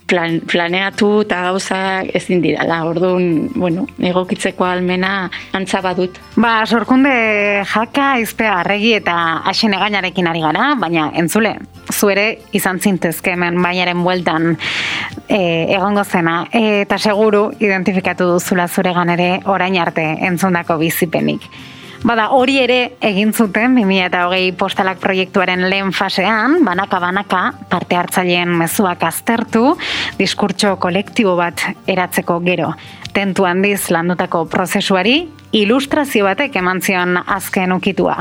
plan, 0.08 0.40
planeatu 0.48 1.10
eta 1.26 1.42
gauza 1.50 1.80
ezin 2.16 2.42
dirala. 2.44 2.80
Orduan, 2.88 3.50
bueno, 3.56 3.86
egokitzeko 4.00 4.66
almena 4.66 5.30
antza 5.58 5.82
badut. 5.84 6.18
Ba, 6.40 6.62
sorkunde 6.66 7.12
jaka, 7.74 8.14
izpea 8.24 8.60
arregi 8.62 8.94
eta 9.02 9.18
hasen 9.52 9.76
egainarekin 9.76 10.32
ari 10.32 10.44
gara, 10.46 10.74
baina 10.80 11.10
entzule, 11.20 11.58
zu 11.92 12.10
ere 12.14 12.26
izan 12.56 12.80
zintezke 12.80 13.34
hemen 13.36 13.60
bainaren 13.62 14.04
bueltan 14.06 14.54
e, 15.28 15.40
egongo 15.76 16.04
zena, 16.04 16.38
eta 16.54 16.98
seguru 16.98 17.50
identifikatu 17.60 18.30
duzula 18.36 18.68
zuregan 18.68 19.12
ere 19.14 19.30
orain 19.46 19.76
arte 19.82 20.06
entzundako 20.24 20.80
bizipenik. 20.82 21.48
Bada, 22.04 22.26
hori 22.36 22.58
ere 22.60 22.98
egin 23.00 23.30
zuten 23.32 23.78
2008 23.78 24.58
postalak 24.60 24.98
proiektuaren 25.00 25.62
lehen 25.72 25.94
fasean, 25.96 26.58
banaka-banaka 26.68 27.44
parte 27.72 27.96
hartzaileen 27.96 28.52
mezuak 28.60 29.06
aztertu, 29.08 29.78
diskurtso 30.20 30.76
kolektibo 30.84 31.38
bat 31.40 31.64
eratzeko 31.88 32.42
gero. 32.44 32.74
Tentu 33.16 33.48
handiz 33.48 33.88
landutako 33.96 34.44
prozesuari, 34.52 35.30
ilustrazio 35.56 36.28
batek 36.28 36.60
eman 36.60 36.84
zion 36.84 37.16
azken 37.24 37.72
ukitua. 37.72 38.18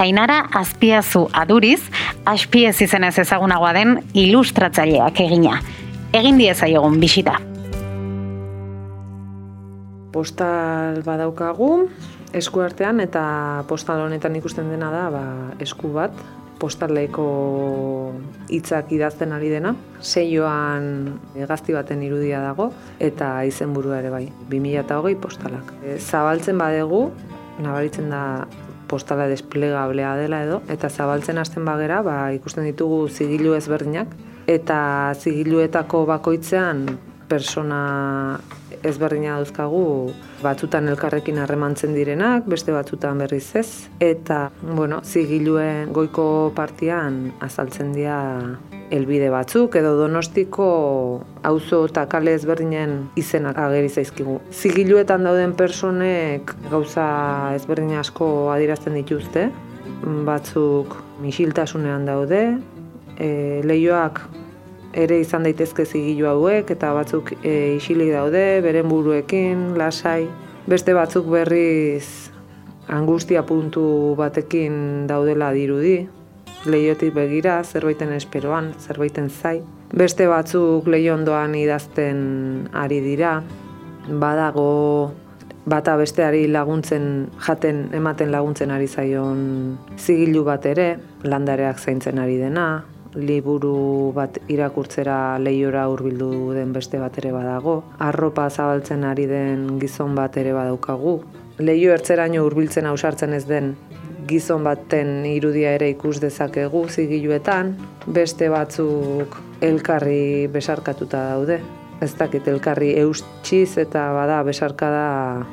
Ainara 0.00 0.44
azpiazu 0.54 1.26
aduriz, 1.34 1.82
aspiez 2.24 2.78
izenez 2.80 3.18
ezagunagoa 3.18 3.74
den 3.76 3.98
ilustratzaileak 4.14 5.20
egina. 5.26 5.60
Egin 6.16 6.40
diezaiogun 6.40 6.96
bisita. 7.02 7.36
Postal 10.12 11.02
badaukagu, 11.04 11.88
esku 12.36 12.62
artean 12.64 13.00
eta 13.04 13.64
postal 13.68 14.06
honetan 14.06 14.36
ikusten 14.36 14.70
dena 14.72 14.90
da 14.92 15.08
ba, 15.12 15.24
esku 15.60 15.92
bat, 15.92 16.16
postaleko 16.58 17.24
hitzak 18.50 18.90
idazten 18.92 19.32
ari 19.32 19.50
dena. 19.52 19.74
Seioan 20.00 21.18
gazti 21.48 21.76
baten 21.76 22.02
irudia 22.02 22.42
dago 22.42 22.72
eta 22.98 23.44
izenburua 23.46 24.00
ere 24.02 24.10
bai, 24.14 24.24
2008 24.50 25.20
postalak. 25.22 25.74
E, 25.84 25.98
zabaltzen 25.98 26.58
badegu, 26.58 27.08
nabaritzen 27.62 28.10
da 28.10 28.22
postala 28.88 29.28
desplegablea 29.28 30.14
dela 30.16 30.42
edo, 30.46 30.62
eta 30.72 30.88
zabaltzen 30.88 31.38
hasten 31.38 31.66
bagera, 31.68 32.00
ba, 32.02 32.16
ikusten 32.32 32.64
ditugu 32.64 33.02
zigilu 33.08 33.52
ezberdinak, 33.58 34.14
eta 34.48 34.78
zigiluetako 35.20 36.06
bakoitzean 36.08 36.86
persona 37.28 38.40
ezberdina 38.86 39.36
dauzkagu 39.38 40.12
batzutan 40.42 40.88
elkarrekin 40.88 41.38
harremantzen 41.42 41.94
direnak, 41.96 42.46
beste 42.46 42.72
batzutan 42.72 43.18
berriz 43.18 43.46
ez. 43.58 43.68
Eta, 44.00 44.48
bueno, 44.62 45.00
zigiluen 45.04 45.92
goiko 45.92 46.52
partian 46.56 47.28
azaltzen 47.44 47.92
dira 47.96 48.18
elbide 48.90 49.28
batzuk 49.30 49.76
edo 49.76 49.94
donostiko 49.98 50.68
auzo 51.48 51.82
eta 51.88 52.06
kale 52.08 52.32
ezberdinen 52.38 52.96
izenak 53.20 53.58
ageri 53.60 53.90
zaizkigu. 53.92 54.38
Zigiluetan 54.52 55.26
dauden 55.28 55.54
personek 55.58 56.54
gauza 56.70 57.08
ezberdin 57.58 57.98
asko 58.00 58.50
adierazten 58.54 58.96
dituzte, 58.96 59.48
batzuk 60.28 60.96
misiltasunean 61.22 62.06
daude, 62.08 62.42
e, 63.18 63.60
leioak 63.66 64.22
ere 64.98 65.20
izan 65.22 65.46
daitezke 65.46 65.86
zigilu 65.86 66.26
hauek 66.32 66.72
eta 66.74 66.90
batzuk 66.96 67.32
e, 67.42 67.76
isilik 67.76 68.10
daude, 68.12 68.60
beren 68.64 68.88
buruekin, 68.90 69.72
lasai. 69.78 70.26
Beste 70.68 70.94
batzuk 70.96 71.28
berriz 71.32 72.30
angustia 72.88 73.44
puntu 73.46 74.14
batekin 74.18 75.06
daudela 75.08 75.52
dirudi. 75.54 76.00
Leiotik 76.66 77.14
begira, 77.14 77.60
zerbaiten 77.62 78.12
esperoan, 78.16 78.72
zerbaiten 78.82 79.30
zai. 79.30 79.60
Beste 79.94 80.26
batzuk 80.28 80.88
leio 80.90 81.14
ondoan 81.14 81.54
idazten 81.54 82.68
ari 82.76 82.98
dira. 83.04 83.38
Badago 84.08 84.68
bata 85.68 85.94
besteari 86.00 86.46
laguntzen 86.48 87.28
jaten 87.44 87.88
ematen 87.94 88.32
laguntzen 88.32 88.72
ari 88.72 88.88
zaion 88.88 89.40
zigilu 89.98 90.42
bat 90.44 90.66
ere, 90.66 90.94
landareak 91.22 91.78
zaintzen 91.78 92.18
ari 92.18 92.38
dena, 92.40 92.68
liburu 93.14 94.12
bat 94.14 94.38
irakurtzera 94.48 95.38
lehiora 95.38 95.86
hurbildu 95.88 96.52
den 96.56 96.72
beste 96.72 96.98
bat 97.00 97.16
ere 97.18 97.32
badago, 97.32 97.82
arropa 97.98 98.48
zabaltzen 98.50 99.04
ari 99.04 99.26
den 99.26 99.78
gizon 99.80 100.14
bat 100.14 100.36
ere 100.36 100.52
badaukagu, 100.56 101.18
lehio 101.58 101.92
ertzeraino 101.92 102.44
hurbiltzen 102.44 102.86
ausartzen 102.86 103.32
ez 103.34 103.44
den 103.48 103.74
gizon 104.28 104.64
baten 104.66 105.24
irudia 105.26 105.72
ere 105.78 105.88
ikus 105.94 106.18
dezakegu 106.20 106.84
zigiluetan, 106.88 107.74
beste 108.06 108.50
batzuk 108.52 109.38
elkarri 109.64 110.46
besarkatuta 110.52 111.24
daude. 111.32 111.60
Ez 112.04 112.12
dakit 112.14 112.46
elkarri 112.46 112.92
eustxiz 113.00 113.78
eta 113.82 114.04
bada 114.14 114.42
besarkada 114.46 115.46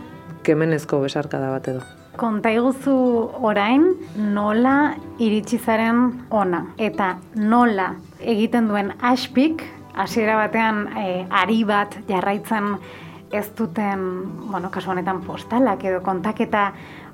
kemenezko 0.46 1.02
besarkada 1.02 1.50
bat 1.56 1.72
edo. 1.74 1.86
Konta 2.16 2.52
iguzu 2.54 2.94
orain 3.44 3.90
nola 4.34 4.96
iritsi 5.20 5.58
zaren 5.60 6.26
ona 6.32 6.62
eta 6.80 7.16
nola 7.36 7.90
egiten 8.22 8.70
duen 8.72 8.94
aspik 9.02 9.64
hasiera 9.96 10.38
batean 10.40 10.86
e, 10.98 11.26
ari 11.30 11.64
bat 11.68 11.98
jarraitzen 12.08 12.78
ez 13.36 13.50
duten, 13.58 14.06
bueno, 14.52 14.70
kasu 14.72 14.94
honetan 14.94 15.22
postalak 15.26 15.84
edo 15.84 16.00
kontaketa 16.06 16.70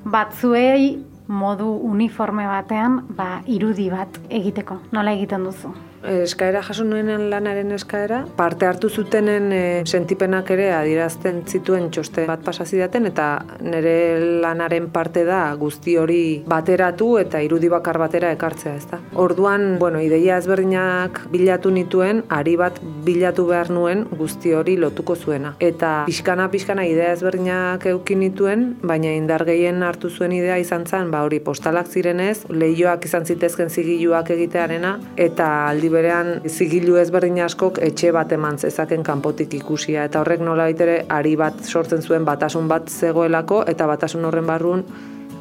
batzuei 0.05 0.99
modu 1.27 1.71
uniforme 1.87 2.45
batean 2.45 3.01
ba, 3.17 3.39
irudi 3.47 3.89
bat 3.89 4.19
egiteko. 4.29 4.81
Nola 4.91 5.15
egiten 5.17 5.47
duzu? 5.47 5.73
Eskaera 6.03 6.61
jaso 6.65 6.83
nuenen 6.83 7.29
lanaren 7.29 7.71
eskaera, 7.75 8.23
parte 8.37 8.65
hartu 8.65 8.89
zutenen 8.89 9.51
e, 9.53 9.61
sentipenak 9.85 10.49
ere 10.55 10.71
adirazten 10.73 11.41
zituen 11.47 11.89
txoste 11.93 12.25
bat 12.29 12.41
pasazidaten 12.45 13.05
eta 13.11 13.27
nire 13.61 13.93
lanaren 14.41 14.89
parte 14.93 15.23
da 15.27 15.43
guzti 15.59 15.97
hori 16.01 16.21
bateratu 16.47 17.11
eta 17.21 17.41
irudi 17.45 17.69
bakar 17.69 17.99
batera 18.01 18.31
ekartzea, 18.33 18.75
ezta. 18.75 19.01
Orduan, 19.21 19.77
bueno, 19.79 20.01
ideia 20.01 20.37
ezberdinak 20.41 21.21
bilatu 21.31 21.71
nituen, 21.71 22.23
ari 22.29 22.55
bat 22.57 22.79
bilatu 23.05 23.45
behar 23.49 23.69
nuen 23.69 24.05
guzti 24.17 24.55
hori 24.57 24.77
lotuko 24.81 25.15
zuena. 25.15 25.55
Eta 25.59 25.91
pixkana 26.09 26.49
pixkana 26.51 26.85
idea 26.89 27.11
ezberdinak 27.13 27.85
eukin 27.93 28.21
nituen, 28.25 28.65
baina 28.81 29.13
indar 29.17 29.45
gehien 29.45 29.83
hartu 29.85 30.09
zuen 30.09 30.33
idea 30.35 30.57
izan 30.61 30.87
zen, 30.87 31.11
ba 31.11 31.23
hori 31.27 31.39
postalak 31.43 31.87
zirenez, 31.87 32.45
lehioak 32.49 33.05
izan 33.05 33.25
zitezken 33.25 33.69
zigiluak 33.69 34.29
egitearena, 34.33 34.97
eta 35.17 35.51
aldi 35.69 35.90
berean 35.91 36.41
zigilu 36.47 36.97
ezberdin 37.01 37.39
askok 37.45 37.79
etxe 37.85 38.11
bat 38.15 38.31
eman 38.31 38.57
zezaken 38.57 39.03
kanpotik 39.03 39.53
ikusia. 39.59 40.05
Eta 40.09 40.21
horrek 40.21 40.43
nola 40.45 40.69
ere 40.69 41.01
ari 41.09 41.35
bat 41.35 41.63
sortzen 41.63 42.01
zuen 42.01 42.25
batasun 42.25 42.67
bat 42.67 42.89
zegoelako 42.89 43.63
eta 43.67 43.87
batasun 43.87 44.25
horren 44.25 44.47
barrun 44.47 44.85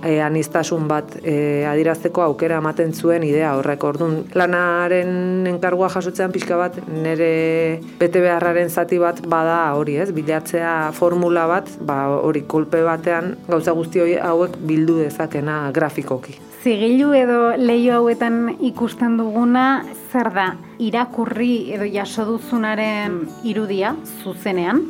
e, 0.02 0.21
anistasun 0.23 0.88
bat 0.88 1.16
e, 1.23 1.64
adirazteko 1.69 2.25
aukera 2.25 2.59
ematen 2.61 2.92
zuen 2.95 3.25
idea 3.26 3.54
horrek. 3.59 3.85
Ordun 3.85 4.16
lanaren 4.35 5.47
enkargua 5.50 5.90
jasotzean 5.92 6.33
pixka 6.35 6.59
bat 6.61 6.76
nire 6.90 7.80
bete 8.00 8.23
beharraren 8.23 8.71
zati 8.71 9.00
bat 9.02 9.23
bada 9.26 9.62
hori 9.78 9.99
ez? 10.02 10.11
Bilatzea 10.16 10.92
formula 10.97 11.47
bat 11.50 11.73
ba 11.80 12.02
hori 12.21 12.45
kolpe 12.47 12.85
batean 12.87 13.35
gauza 13.49 13.76
guzti 13.76 14.16
hauek 14.21 14.61
bildu 14.66 15.00
dezakena 15.02 15.66
grafikoki 15.75 16.50
zigilu 16.62 17.12
edo 17.17 17.57
leio 17.57 17.95
hauetan 17.95 18.57
ikusten 18.61 19.17
duguna 19.17 19.85
zer 20.12 20.29
da 20.35 20.47
irakurri 20.79 21.73
edo 21.73 21.87
jaso 21.88 22.26
duzunaren 22.29 23.23
irudia 23.49 23.95
zuzenean 24.23 24.82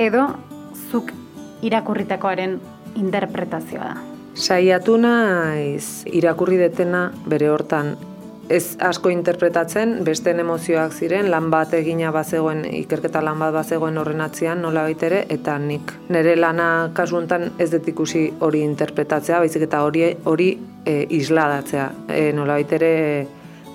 edo 0.00 0.24
zuk 0.90 1.12
irakurritakoaren 1.62 2.58
interpretazioa 2.96 3.90
da. 3.90 3.96
Saiatu 4.38 4.96
naiz 4.96 6.06
irakurri 6.06 6.56
detena 6.62 7.08
bere 7.28 7.50
hortan 7.52 7.96
ez 8.48 8.76
asko 8.80 9.10
interpretatzen, 9.12 9.98
beste 10.04 10.32
emozioak 10.32 10.92
ziren, 10.92 11.30
lan 11.30 11.50
bat 11.52 11.74
egina 11.76 12.10
bazegoen, 12.14 12.64
ikerketa 12.80 13.22
lan 13.24 13.38
bat 13.42 13.52
bazegoen 13.54 13.98
horren 14.00 14.22
atzian, 14.24 14.62
nola 14.64 14.86
baitere, 14.88 15.24
eta 15.28 15.58
nik 15.58 15.92
nire 16.08 16.34
lana 16.36 16.68
kasuntan 16.96 17.52
ez 17.58 17.70
dut 17.74 17.88
ikusi 17.92 18.24
hori 18.40 18.62
interpretatzea, 18.64 19.40
baizik 19.44 19.68
eta 19.68 19.82
hori 19.84 20.06
hori 20.24 20.50
e, 20.84 21.00
isladatzea. 21.18 21.90
E, 22.08 22.30
nola 22.32 22.56
baitere, 22.58 22.92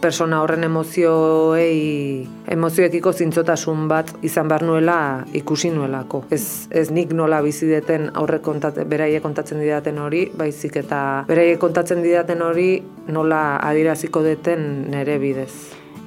persona 0.03 0.41
horren 0.43 0.65
emozioei 0.67 2.27
emozioekiko 2.51 3.13
zintzotasun 3.13 3.87
bat 3.87 4.11
izan 4.27 4.49
behar 4.51 4.65
nuela 4.67 4.97
ikusi 5.39 5.71
nuelako. 5.71 6.25
Ez, 6.35 6.67
ez 6.71 6.89
nik 6.91 7.13
nola 7.15 7.39
bizi 7.45 7.69
deten 7.69 8.09
aurre 8.19 8.41
kontatzen, 8.43 8.89
beraie 8.89 9.21
kontatzen 9.23 9.63
didaten 9.63 10.01
hori, 10.03 10.25
baizik 10.37 10.75
eta 10.83 10.99
beraie 11.29 11.55
kontatzen 11.61 12.03
didaten 12.03 12.43
hori 12.43 12.67
nola 13.07 13.43
adiraziko 13.63 14.23
deten 14.25 14.89
nere 14.91 15.17
bidez. 15.23 15.53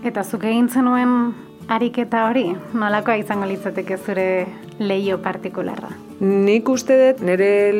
Eta 0.04 0.24
zuk 0.24 0.44
egin 0.44 0.68
zenuen 0.68 1.16
ariketa 1.72 2.26
hori, 2.28 2.50
nolakoa 2.76 3.16
izango 3.22 3.48
litzateke 3.48 3.96
zure 3.96 4.28
leio 4.78 5.18
partikularra? 5.24 5.90
Nik 6.20 6.68
uste 6.72 6.96
dut 7.00 7.24
nire 7.26 7.72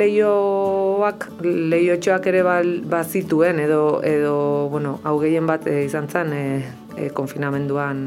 leioak, 0.96 1.28
leiotxoak 1.44 2.26
ere 2.26 2.42
bazituen 2.88 3.60
edo, 3.60 4.00
edo 4.02 4.68
bueno, 4.70 5.00
hau 5.04 5.18
gehien 5.20 5.46
bat 5.46 5.66
e, 5.66 5.84
izan 5.84 6.08
zen 6.08 6.32
e, 6.32 6.44
e, 6.96 7.10
konfinamenduan 7.14 8.00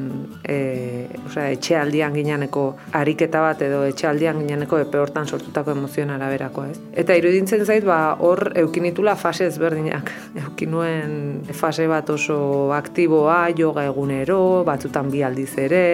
e, 0.43 1.07
osea, 1.25 1.49
etxealdian 1.53 2.13
ginaneko 2.13 2.75
ariketa 2.93 3.41
bat 3.41 3.61
edo 3.61 3.83
etxealdian 3.85 4.41
ginaneko 4.41 4.79
epe 4.79 4.99
hortan 4.99 5.27
sortutako 5.27 5.71
emozioen 5.71 6.09
araberakoa 6.15 6.67
ez. 6.71 6.79
Eta 6.93 7.15
irudintzen 7.15 7.65
zait, 7.65 7.85
ba, 7.85 8.15
hor 8.19 8.51
eukinitula 8.55 9.15
fase 9.15 9.47
ezberdinak. 9.47 10.11
Eukinuen 10.45 11.45
fase 11.53 11.87
bat 11.87 12.09
oso 12.09 12.73
aktiboa, 12.73 13.45
yoga 13.57 13.85
egunero, 13.89 14.63
batzutan 14.65 15.11
bi 15.13 15.23
aldiz 15.23 15.51
ere, 15.61 15.85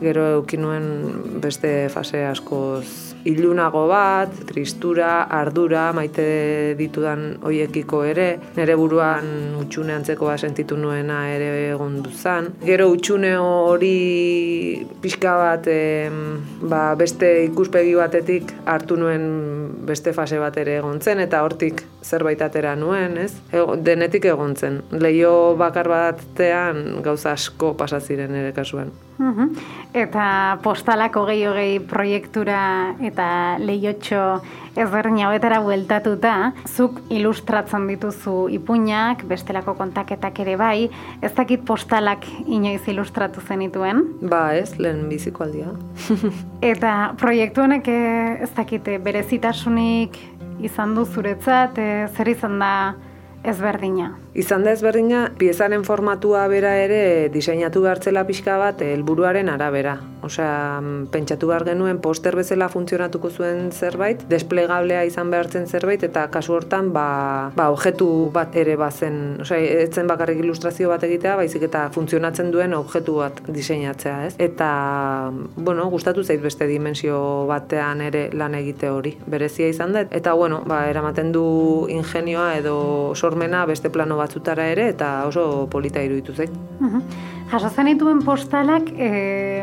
gero 0.00 0.26
eukinuen 0.40 1.40
beste 1.40 1.86
fase 1.88 2.26
askoz 2.28 3.15
ilunago 3.26 3.86
bat, 3.90 4.32
tristura, 4.48 5.26
ardura, 5.38 5.88
maite 5.96 6.74
ditudan 6.78 7.26
hoiekiko 7.46 8.02
ere, 8.06 8.28
nere 8.56 8.76
buruan 8.78 9.56
utxune 9.60 9.94
antzeko 9.96 10.30
sentitu 10.36 10.76
nuena 10.76 11.20
ere 11.32 11.70
egon 11.70 12.02
duzan. 12.02 12.52
Gero 12.64 12.88
utxune 12.92 13.36
hori 13.38 14.86
pixka 15.02 15.36
bat 15.36 15.68
ba, 16.62 16.94
beste 16.94 17.44
ikuspegi 17.46 17.94
batetik 17.94 18.52
hartu 18.66 18.96
nuen 18.96 19.26
beste 19.86 20.12
fase 20.12 20.38
bat 20.38 20.56
ere 20.56 20.78
egon 20.80 21.00
zen, 21.00 21.20
eta 21.20 21.42
hortik 21.42 21.84
zerbait 22.06 22.42
atera 22.42 22.76
nuen, 22.78 23.16
ez? 23.18 23.32
denetik 23.82 24.28
egon 24.30 24.54
zen. 24.56 24.80
Leio 24.92 25.56
bakar 25.58 25.88
batean 25.90 27.02
gauza 27.02 27.32
asko 27.32 27.74
pasaziren 27.78 28.34
ere 28.34 28.52
kasuan. 28.56 28.92
Eta 29.96 30.58
postalako 30.62 31.22
gehi 31.30 31.46
hogei 31.48 31.78
proiektura 31.80 32.58
eta 33.08 33.15
lehiotxo 33.58 34.40
ezberdin 34.76 35.22
hauetara 35.24 35.60
bueltatuta, 35.64 36.34
zuk 36.68 37.00
ilustratzen 37.12 37.86
dituzu 37.88 38.48
ipuñak, 38.58 39.24
bestelako 39.28 39.76
kontaketak 39.78 40.42
ere 40.44 40.56
bai, 40.60 40.90
ez 41.22 41.32
dakit 41.36 41.64
postalak 41.64 42.26
inoiz 42.44 42.82
ilustratu 42.92 43.40
zenituen? 43.40 44.04
Ba 44.20 44.50
ez, 44.58 44.76
lehen 44.78 45.06
biziko 45.08 45.46
aldia. 45.46 45.72
eta 46.72 46.92
proiektu 47.20 47.64
honek 47.64 47.88
eh, 47.88 48.44
ez 48.44 48.52
dakite 48.56 48.98
berezitasunik 48.98 50.20
izan 50.66 50.94
du 50.96 51.06
zuretzat, 51.06 51.78
eh, 51.78 52.06
zer 52.12 52.32
izan 52.36 52.60
da 52.60 52.72
ezberdina? 53.44 54.12
Izan 54.36 54.66
da 54.66 54.74
ezberdina, 54.76 55.30
piezaren 55.40 55.80
formatua 55.86 56.42
bera 56.52 56.74
ere 56.76 57.30
diseinatu 57.32 57.80
behartzela 57.86 58.26
pixka 58.28 58.58
bat 58.60 58.82
helburuaren 58.84 59.48
arabera. 59.48 59.94
Osea, 60.26 60.80
pentsatu 61.12 61.48
behar 61.48 61.64
genuen 61.64 62.02
poster 62.04 62.36
bezala 62.36 62.68
funtzionatuko 62.68 63.30
zuen 63.30 63.70
zerbait, 63.72 64.26
desplegablea 64.28 65.06
izan 65.08 65.30
behartzen 65.32 65.64
zerbait, 65.70 66.02
eta 66.04 66.26
kasu 66.34 66.52
hortan, 66.56 66.90
ba, 66.92 67.06
ba 67.56 67.70
objektu 67.72 68.08
bat 68.34 68.58
ere 68.60 68.74
bazen, 68.76 69.38
osea, 69.46 69.62
etzen 69.86 70.10
bakarrik 70.10 70.42
ilustrazio 70.44 70.90
bat 70.92 71.06
egitea, 71.08 71.38
baizik 71.40 71.64
eta 71.70 71.86
funtzionatzen 71.94 72.52
duen 72.52 72.76
objektu 72.76 73.16
bat 73.22 73.40
diseinatzea, 73.48 74.18
ez? 74.26 74.34
Eta, 74.42 74.68
bueno, 75.56 75.88
gustatu 75.94 76.26
zait 76.26 76.44
beste 76.44 76.68
dimensio 76.68 77.22
batean 77.48 78.04
ere 78.04 78.26
lan 78.36 78.58
egite 78.60 78.92
hori, 78.92 79.14
berezia 79.24 79.72
izan 79.72 79.96
da, 79.96 80.04
eta, 80.10 80.36
bueno, 80.36 80.60
ba, 80.68 80.84
eramaten 80.90 81.32
du 81.32 81.46
ingenioa 81.88 82.52
edo 82.60 82.76
sormena 83.14 83.64
beste 83.64 83.88
plano 83.88 84.20
batzutara 84.26 84.68
ere, 84.74 84.90
eta 84.92 85.24
oso 85.30 85.66
polita 85.72 86.02
iruditu 86.04 86.34
zait. 86.34 86.52
Uh 86.80 87.00
Jaso 87.46 87.68
zenituen 87.70 88.24
postalak, 88.26 88.88
e, 88.98 89.62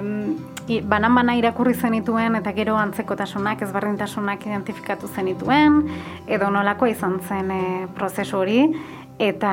banan-bana 0.88 1.36
irakurri 1.36 1.74
zenituen 1.74 2.38
eta 2.40 2.54
gero 2.56 2.78
antzekotasunak, 2.80 3.62
ezberdintasunak 3.66 4.46
identifikatu 4.48 5.10
zenituen, 5.12 5.82
edo 6.28 6.50
nolako 6.50 6.88
izan 6.88 7.20
zen 7.28 7.52
e, 7.52 7.64
prozesu 7.98 8.40
hori, 8.40 8.62
eta 9.20 9.52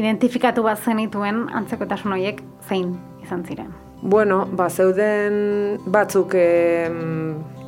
identifikatu 0.00 0.64
bat 0.64 0.80
zenituen 0.80 1.44
antzekotasun 1.60 2.16
horiek 2.16 2.40
zein 2.68 2.94
izan 3.22 3.44
ziren? 3.44 3.68
Bueno, 4.00 4.46
ba, 4.56 4.70
zeuden 4.70 5.76
batzuk 5.92 6.32
e, 6.34 6.88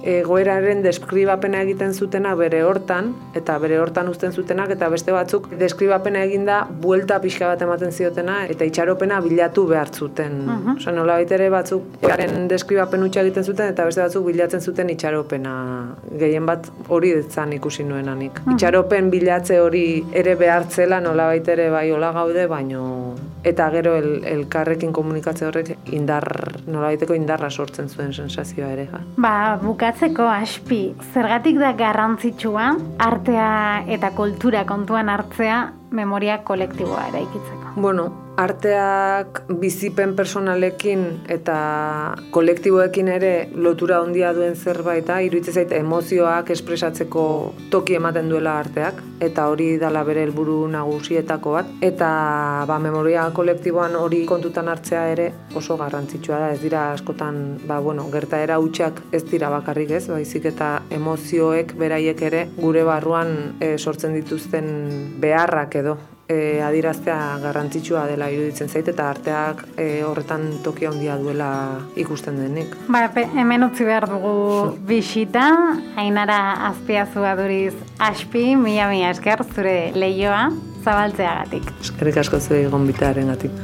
egoeraren 0.02 0.82
deskribapena 0.82 1.62
egiten 1.62 1.94
zutena 1.94 2.34
bere 2.38 2.62
hortan, 2.66 3.12
eta 3.38 3.58
bere 3.62 3.78
hortan 3.80 4.08
uzten 4.10 4.32
zutenak, 4.32 4.70
eta 4.74 4.88
beste 4.92 5.12
batzuk 5.14 5.48
deskribapena 5.60 6.24
eginda 6.26 6.62
buelta 6.84 7.20
pixka 7.22 7.48
bat 7.52 7.62
ematen 7.62 7.92
ziotena, 7.92 8.42
eta 8.52 8.66
itxaropena 8.68 9.20
bilatu 9.24 9.66
behar 9.66 9.92
zuten. 9.92 10.40
Uh 10.46 10.52
-huh. 10.52 10.76
Osa, 10.76 10.92
nola 10.92 11.18
baitere 11.20 11.48
batzuk 11.50 11.82
egoeraren 12.02 12.48
deskribapen 12.48 13.02
utxa 13.02 13.20
egiten 13.20 13.44
zuten, 13.44 13.68
eta 13.68 13.84
beste 13.84 14.02
batzuk 14.02 14.26
bilatzen 14.26 14.60
zuten 14.60 14.90
itxaropena. 14.90 15.54
Gehien 16.18 16.46
bat 16.46 16.70
hori 16.88 17.14
ditzan 17.14 17.52
ikusi 17.52 17.84
nuenanik. 17.84 18.40
Uh 18.46 18.52
Itxaropen 18.52 19.10
bilatze 19.10 19.60
hori 19.60 20.04
ere 20.12 20.34
behartzela 20.34 21.00
nola 21.00 21.26
baitere 21.26 21.70
bai 21.70 21.90
hola 21.90 22.12
gaude, 22.12 22.46
baino 22.46 23.14
eta 23.44 23.68
gero 23.70 23.96
el, 23.96 24.22
elkarrekin 24.24 24.92
komunikatze 24.94 25.46
horrek 25.46 25.72
indar, 25.96 26.24
nola 26.66 26.92
baiteko 26.92 27.14
indarra 27.18 27.50
sortzen 27.50 27.88
zuen 27.88 28.12
sensazioa 28.14 28.70
ere. 28.76 28.86
Ba, 29.16 29.58
bukatzeko 29.92 30.24
aspi, 30.24 30.94
zergatik 31.12 31.58
da 31.60 31.72
garrantzitsua 31.76 32.70
artea 32.98 33.84
eta 33.92 34.10
kultura 34.16 34.64
kontuan 34.64 35.10
hartzea 35.12 35.72
memoria 35.92 36.38
kolektiboa 36.48 37.08
eraikitzeko? 37.10 37.74
Bueno, 37.76 38.08
arteak 38.36 39.42
bizipen 39.60 40.14
personalekin 40.16 41.04
eta 41.28 41.56
kolektiboekin 42.32 43.08
ere 43.12 43.32
lotura 43.54 44.00
handia 44.00 44.32
duen 44.32 44.56
zerbait 44.56 45.06
da, 45.06 45.18
iruditzen 45.20 45.54
zait 45.54 45.72
emozioak 45.76 46.50
espresatzeko 46.54 47.24
toki 47.70 47.98
ematen 47.98 48.30
duela 48.32 48.56
arteak 48.62 49.02
eta 49.22 49.46
hori 49.52 49.76
dala 49.78 50.02
bere 50.04 50.24
helburu 50.26 50.56
nagusietako 50.72 51.56
bat. 51.58 51.74
Eta 51.84 52.08
ba, 52.68 52.78
memoria 52.82 53.28
kolektiboan 53.36 53.96
hori 54.00 54.24
kontutan 54.26 54.68
hartzea 54.72 55.04
ere 55.12 55.28
oso 55.58 55.76
garrantzitsua 55.80 56.40
da, 56.44 56.50
ez 56.54 56.60
dira 56.62 56.88
askotan 56.96 57.42
ba, 57.68 57.78
bueno, 57.84 58.08
gertaera 58.12 58.58
hutsak 58.62 59.02
ez 59.12 59.22
dira 59.28 59.52
bakarrik 59.52 59.92
ez, 59.98 60.06
baizik 60.08 60.48
eta 60.54 60.72
emozioek 60.90 61.76
beraiek 61.78 62.24
ere 62.30 62.46
gure 62.56 62.82
barruan 62.88 63.36
e, 63.60 63.76
sortzen 63.78 64.16
dituzten 64.16 64.72
beharrak 65.20 65.78
edo 65.82 65.98
e, 66.28 66.60
adiraztea 66.62 67.38
garrantzitsua 67.42 68.06
dela 68.10 68.28
iruditzen 68.32 68.68
zait 68.68 68.88
eta 68.88 69.08
arteak 69.10 69.64
e, 69.76 70.02
horretan 70.06 70.48
toki 70.64 70.86
handia 70.88 71.16
duela 71.20 71.50
ikusten 71.96 72.38
denik. 72.40 72.74
Ba, 72.92 73.06
hemen 73.34 73.66
utzi 73.68 73.86
behar 73.88 74.08
dugu 74.10 74.76
bisita, 74.88 75.46
ainara 75.96 76.40
azpiazu 76.70 77.26
aduriz 77.28 77.74
aspi, 77.98 78.52
mila 78.56 78.88
mila 78.92 79.12
esker 79.12 79.44
zure 79.48 79.76
lehioa 79.94 80.50
zabaltzeagatik. 80.82 81.70
Eskerrik 81.82 82.18
asko 82.24 82.40
zure 82.40 82.66
gonbitaren 82.72 83.32
gatik. 83.32 83.62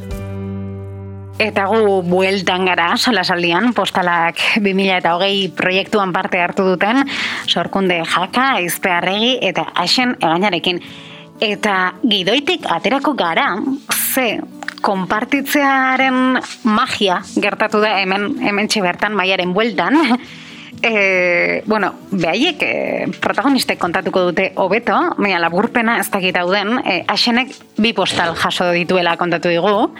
Eta 1.38 1.68
gu 1.70 2.00
bueltan 2.02 2.64
gara, 2.66 2.88
solasaldian, 2.98 3.70
postalak 3.70 4.40
2000 4.58 4.96
eta 4.96 5.12
hogei 5.14 5.46
proiektuan 5.54 6.10
parte 6.12 6.40
hartu 6.42 6.64
duten, 6.66 7.04
sorkunde 7.46 8.00
jaka, 8.02 8.56
izpearregi 8.66 9.36
eta 9.46 9.68
asen 9.78 10.16
egainarekin. 10.18 10.82
Eta 11.38 11.94
gidoitik 12.02 12.66
aterako 12.66 13.12
gara, 13.14 13.52
ze 13.94 14.40
konpartitzearen 14.82 16.38
magia 16.66 17.20
gertatu 17.38 17.80
da 17.82 17.98
hemen 18.00 18.38
hemen 18.42 18.68
bertan 18.82 19.14
maiaren 19.14 19.54
bueltan. 19.54 19.94
E, 20.78 21.64
bueno, 21.66 21.88
behaiek 22.12 22.60
e, 22.62 23.06
protagonistek 23.18 23.80
kontatuko 23.82 24.20
dute 24.28 24.52
hobeto, 24.54 24.94
baina 25.18 25.40
laburpena 25.42 25.96
ez 25.98 26.06
dakit 26.06 26.36
dauden, 26.36 26.78
e, 26.86 27.02
asenek 27.02 27.50
bi 27.82 27.90
postal 27.92 28.36
jaso 28.38 28.70
dituela 28.70 29.16
kontatu 29.16 29.48
digu. 29.48 29.90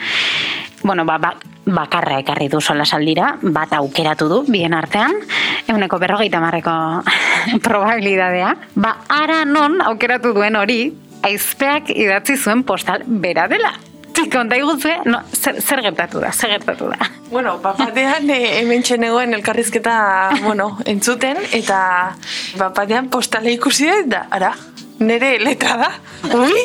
Bueno, 0.85 1.05
ba, 1.05 1.19
ba, 1.19 1.33
bakarra 1.67 2.21
ekarri 2.23 2.47
du 2.49 2.61
sola 2.61 2.87
saldira, 2.87 3.33
bat 3.43 3.73
aukeratu 3.75 4.29
du, 4.31 4.39
bien 4.47 4.73
artean, 4.73 5.19
eguneko 5.67 5.99
berrogeita 5.99 6.39
marreko 6.39 7.03
probabilidadea. 7.67 8.55
Ba, 8.77 9.01
ara 9.09 9.43
non 9.51 9.81
aukeratu 9.83 10.31
duen 10.37 10.55
hori, 10.55 10.93
aizpeak 11.27 11.93
idatzi 11.95 12.37
zuen 12.37 12.65
postal 12.65 13.05
bera 13.07 13.49
dela. 13.49 13.75
Konta 14.33 14.57
iguzue, 14.59 14.97
no, 15.07 15.21
zer, 15.33 15.61
zer 15.63 15.81
gertatu 15.85 16.19
da, 16.19 16.33
zer 16.35 16.51
gertatu 16.57 16.89
da. 16.91 17.07
Bueno, 17.31 17.53
bapatean 17.63 18.27
e, 18.35 18.39
hemen 18.59 18.83
txenegoen 18.83 19.37
elkarrizketa, 19.37 19.95
bueno, 20.43 20.73
entzuten, 20.91 21.39
eta 21.55 21.79
bapatean 22.59 23.13
postale 23.15 23.55
ikusi 23.55 23.87
da, 24.11 24.25
ara, 24.35 24.51
nere 24.99 25.39
letra 25.39 25.77
da. 25.79 25.91
Ui, 26.35 26.65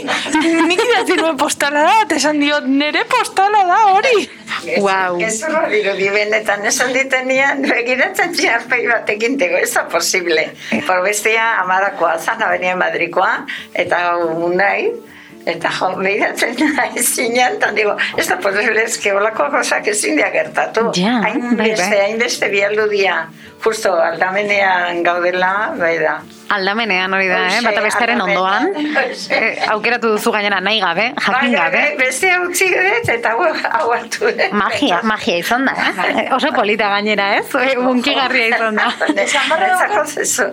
nik 0.67 0.81
idatzi 0.81 1.17
nuen 1.19 1.37
postala 1.37 1.83
da, 1.85 1.93
eta 2.05 2.17
esan 2.17 2.41
diot, 2.41 2.65
nere 2.67 3.05
postala 3.09 3.63
da, 3.69 3.79
hori. 3.93 4.15
Wow. 4.81 5.19
Ez 5.21 5.43
hori 5.43 5.81
dirudi 5.81 6.09
benetan, 6.13 6.65
esan 6.69 6.93
ditenian, 6.95 7.63
begiratzen 7.67 8.33
txiarpei 8.35 8.83
batekin 8.89 9.37
tego, 9.41 9.59
ez 9.61 9.71
da 9.75 9.85
posible. 9.91 10.49
Por 10.87 11.03
bestia, 11.05 11.53
amarakoa, 11.63 12.17
zana 12.19 12.49
benien 12.53 12.79
Madrikoa, 12.79 13.33
eta 13.85 14.03
unai, 14.17 14.91
eta 15.45 15.69
jo, 15.75 15.89
behiratzen 15.99 16.55
nahi 16.77 17.03
zinean, 17.03 17.57
eta 17.59 17.71
digo, 17.75 17.95
ez 18.17 18.27
da 18.29 18.39
posible, 18.41 18.85
ez 18.87 18.97
que 18.97 19.13
holako 19.13 19.49
gozak 19.53 19.89
ezin 19.91 20.17
dia 20.19 20.31
gertatu. 20.33 20.89
Ja, 20.97 21.19
bai, 21.23 21.33
hainbeste, 21.35 21.89
bai. 21.89 22.03
hainbeste 22.07 22.49
bialdu 22.53 22.87
dia, 22.91 23.17
justo 23.63 23.93
aldamenean 23.93 25.03
gaudela, 25.05 25.53
bai 25.79 25.97
da. 26.01 26.21
Aldamenean 26.53 27.13
hori 27.15 27.27
da, 27.29 27.39
eh? 27.49 27.59
Bata 27.65 27.81
bestaren 27.85 28.21
ondoan. 28.21 28.69
Eh, 29.33 29.65
aukeratu 29.73 30.13
duzu 30.15 30.33
gainera 30.35 30.59
nahi 30.63 30.79
gabe, 30.83 31.07
jakin 31.17 31.55
gabe. 31.55 31.81
Bai, 31.81 31.97
beste 31.99 32.29
utzi 32.43 32.69
dut, 32.73 33.09
eta 33.15 33.33
hau 33.33 33.47
hau 33.49 33.91
hartu 33.95 34.27
dut. 34.27 34.43
Magia, 34.59 34.99
magia 35.09 35.39
izan 35.41 35.65
da, 35.69 35.75
eh? 35.81 36.27
Oso 36.37 36.53
polita 36.55 36.89
gainera, 36.93 37.29
ez? 37.39 37.45
Eh, 37.59 37.75
Unkigarria 37.93 38.49
izan 38.53 38.79
da. 38.79 38.89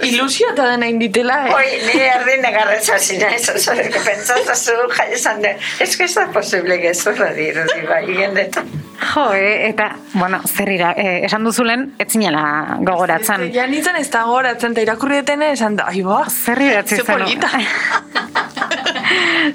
Ilusio 0.11 0.53
eta 0.55 0.69
dena 0.73 0.89
inditela, 0.91 1.41
eh? 1.49 1.57
Oi, 1.59 1.67
nire 1.87 2.13
erdi 2.17 2.37
negarretza 2.45 2.99
zina, 2.99 3.33
ez 3.37 3.49
oso, 3.55 3.77
que 3.77 4.05
pentsatzen 4.07 4.57
zu, 4.57 4.79
jai 4.97 5.11
esan 5.19 5.43
de, 5.45 5.57
ez 5.81 5.93
que 5.97 6.09
ez 6.09 6.15
da 6.17 6.29
posible 6.35 6.81
gezurra 6.83 7.33
diru, 7.37 7.67
diba, 7.75 8.01
igendetan. 8.09 8.90
Jo, 9.01 9.33
eh, 9.35 9.69
eta, 9.71 9.97
bueno, 10.13 10.41
zer 10.47 10.69
ira, 10.69 10.93
eh, 10.97 11.25
esan 11.25 11.45
duzulen, 11.45 11.95
ez 11.99 12.09
zinela 12.13 12.77
gogoratzen. 12.81 13.47
Ja 13.55 13.67
nintzen 13.67 13.97
ez 13.97 14.11
da 14.13 14.23
goratzen, 14.29 14.73
eta 14.77 14.83
irakurri 14.85 15.17
detene 15.23 15.53
esan 15.55 15.77
da, 15.77 15.87
ai 15.89 16.03
ba, 16.05 16.27
Zer 16.31 16.61
idatzi 16.61 16.97
ze 17.01 17.05
zenuen? 17.09 17.41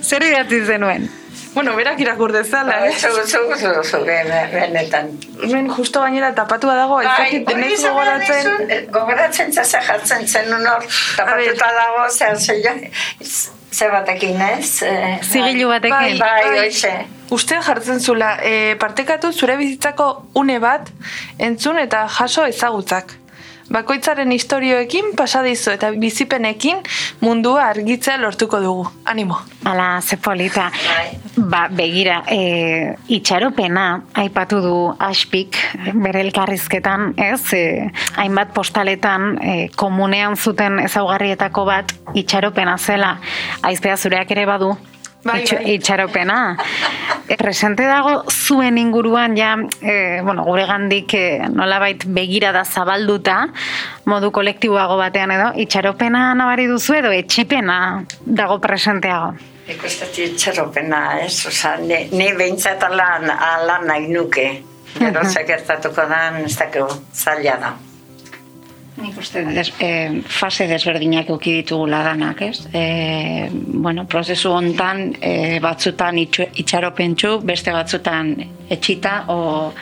Zer 0.10 0.24
idatzi 0.24 0.66
zenuen? 0.66 1.10
bueno, 1.56 1.72
berak 1.78 2.00
irakur 2.04 2.34
dezala, 2.36 2.82
eh? 2.88 2.92
Zu, 3.00 3.08
zu, 3.32 3.40
zu, 3.88 4.00
be- 4.04 4.50
benetan. 4.52 5.14
Hemen 5.42 5.70
justo 5.72 6.02
gainera 6.02 6.34
tapatua 6.36 6.74
dago, 6.76 6.98
ez 7.00 7.08
dakit 7.08 7.48
hori 7.48 7.62
denez 7.62 7.80
gogoratzen. 7.86 8.50
dizun, 8.58 8.92
gogoratzen 8.92 9.54
zase 9.54 9.80
jartzen 9.88 10.28
zen 10.28 10.52
unor, 10.54 10.84
tapatuta 11.16 11.70
dago, 11.78 12.10
zer 12.12 12.36
zeia, 12.38 12.74
ze 13.76 13.90
batekin 13.92 14.42
ez? 14.42 14.82
Eh, 14.82 15.20
Zigilu 15.22 15.68
batekin. 15.68 16.18
Bai, 16.18 16.18
Bai. 16.20 16.66
hoxe. 16.66 16.94
Uste 17.36 17.58
jartzen 17.68 18.00
zula, 18.00 18.36
e, 18.44 18.76
partekatu 18.80 19.32
zure 19.34 19.58
bizitzako 19.58 20.08
une 20.42 20.60
bat, 20.62 20.92
entzun 21.38 21.80
eta 21.82 22.06
jaso 22.20 22.46
ezagutzak. 22.46 23.16
Bakoitzaren 23.72 24.32
istorioekin 24.32 25.16
pasadizu 25.18 25.72
eta 25.74 25.90
bizipenekin 25.98 26.84
mundua 27.22 27.64
argitzea 27.72 28.18
lortuko 28.22 28.60
dugu. 28.62 28.86
Animo. 29.06 29.40
Ala, 29.66 30.02
ze 30.02 30.18
polita. 30.18 30.70
Bai. 30.86 31.18
Ba, 31.36 31.66
begira, 31.68 32.22
e, 32.32 32.96
itxaropena 33.18 33.86
aipatu 34.14 34.62
du 34.62 34.76
aspik 35.00 35.58
bere 35.94 36.22
elkarrizketan, 36.22 37.14
ez? 37.18 37.42
E, 37.54 37.92
hainbat 38.22 38.54
postaletan 38.54 39.38
e, 39.42 39.56
komunean 39.76 40.38
zuten 40.38 40.80
ezaugarrietako 40.86 41.66
bat 41.66 41.96
itxaropena 42.14 42.78
zela. 42.78 43.16
Aizpea 43.64 43.98
zureak 43.98 44.32
ere 44.32 44.46
badu. 44.46 44.76
Bai, 45.26 45.42
Itx- 45.42 45.56
bai. 45.58 45.74
Itxaropena. 45.74 46.56
E, 47.28 47.36
presente 47.36 47.82
dago 47.90 48.24
zuen 48.30 48.78
inguruan 48.78 49.34
ja, 49.36 49.56
e, 49.82 50.22
bueno, 50.22 50.44
gure 50.46 50.68
gandik 50.70 51.16
e, 51.18 51.24
nolabait 51.50 52.04
begirada 52.06 52.62
zabalduta, 52.64 53.48
modu 54.06 54.30
kolektiboago 54.32 55.00
batean 55.02 55.34
edo, 55.34 55.48
itxaropena 55.66 56.28
nabari 56.38 56.68
duzu 56.70 57.00
edo 57.02 57.12
etxipena 57.12 58.06
dago 58.22 58.60
presenteago. 58.62 59.34
Ikustati 59.66 60.30
txerropena, 60.38 61.02
ez? 61.26 61.40
Osa, 61.50 61.74
ni, 61.82 62.04
ni 62.14 62.30
behintzat 62.38 62.84
alan, 62.86 63.26
alan 63.34 63.88
nahi 63.90 64.06
nuke. 64.14 64.46
Gero 64.96 65.26
ze 65.26 65.42
gertatuko 65.44 66.06
dan, 66.08 66.44
ez 66.46 66.54
dakigu, 66.56 66.86
zaila 67.12 67.58
da. 67.60 67.74
Nik 68.96 69.18
uste 69.20 69.42
des, 69.44 69.72
e, 69.84 70.22
fase 70.24 70.70
desberdinak 70.70 71.30
euki 71.34 71.58
ditugula 71.58 72.00
danak, 72.06 72.42
ez? 72.42 72.68
E, 72.72 73.50
bueno, 73.52 74.06
prozesu 74.08 74.54
hontan 74.56 75.10
e, 75.20 75.60
batzutan 75.64 76.22
itxaropentsu, 76.22 77.42
beste 77.44 77.74
batzutan 77.76 78.32
etxita, 78.72 79.18
o 79.28 79.74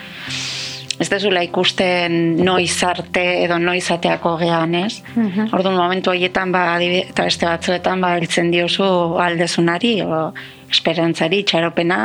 ez 1.03 1.09
dezula 1.11 1.43
ikusten 1.43 2.37
noiz 2.43 2.75
arte 2.87 3.23
edo 3.43 3.59
noiz 3.59 3.85
ateako 3.91 4.37
gean, 4.41 4.75
ez? 4.79 5.01
Mhm. 5.15 5.51
Orduan 5.55 5.77
momentu 5.77 6.13
horietan, 6.13 6.51
ba, 6.55 6.79
eta 6.79 7.27
beste 7.27 7.47
batzuetan, 7.49 8.01
ba, 8.03 8.15
hiltzen 8.17 8.51
diozu 8.53 8.87
aldezunari, 9.19 9.97
o 10.01 10.31
esperantzari, 10.73 11.43
txaropena, 11.45 11.99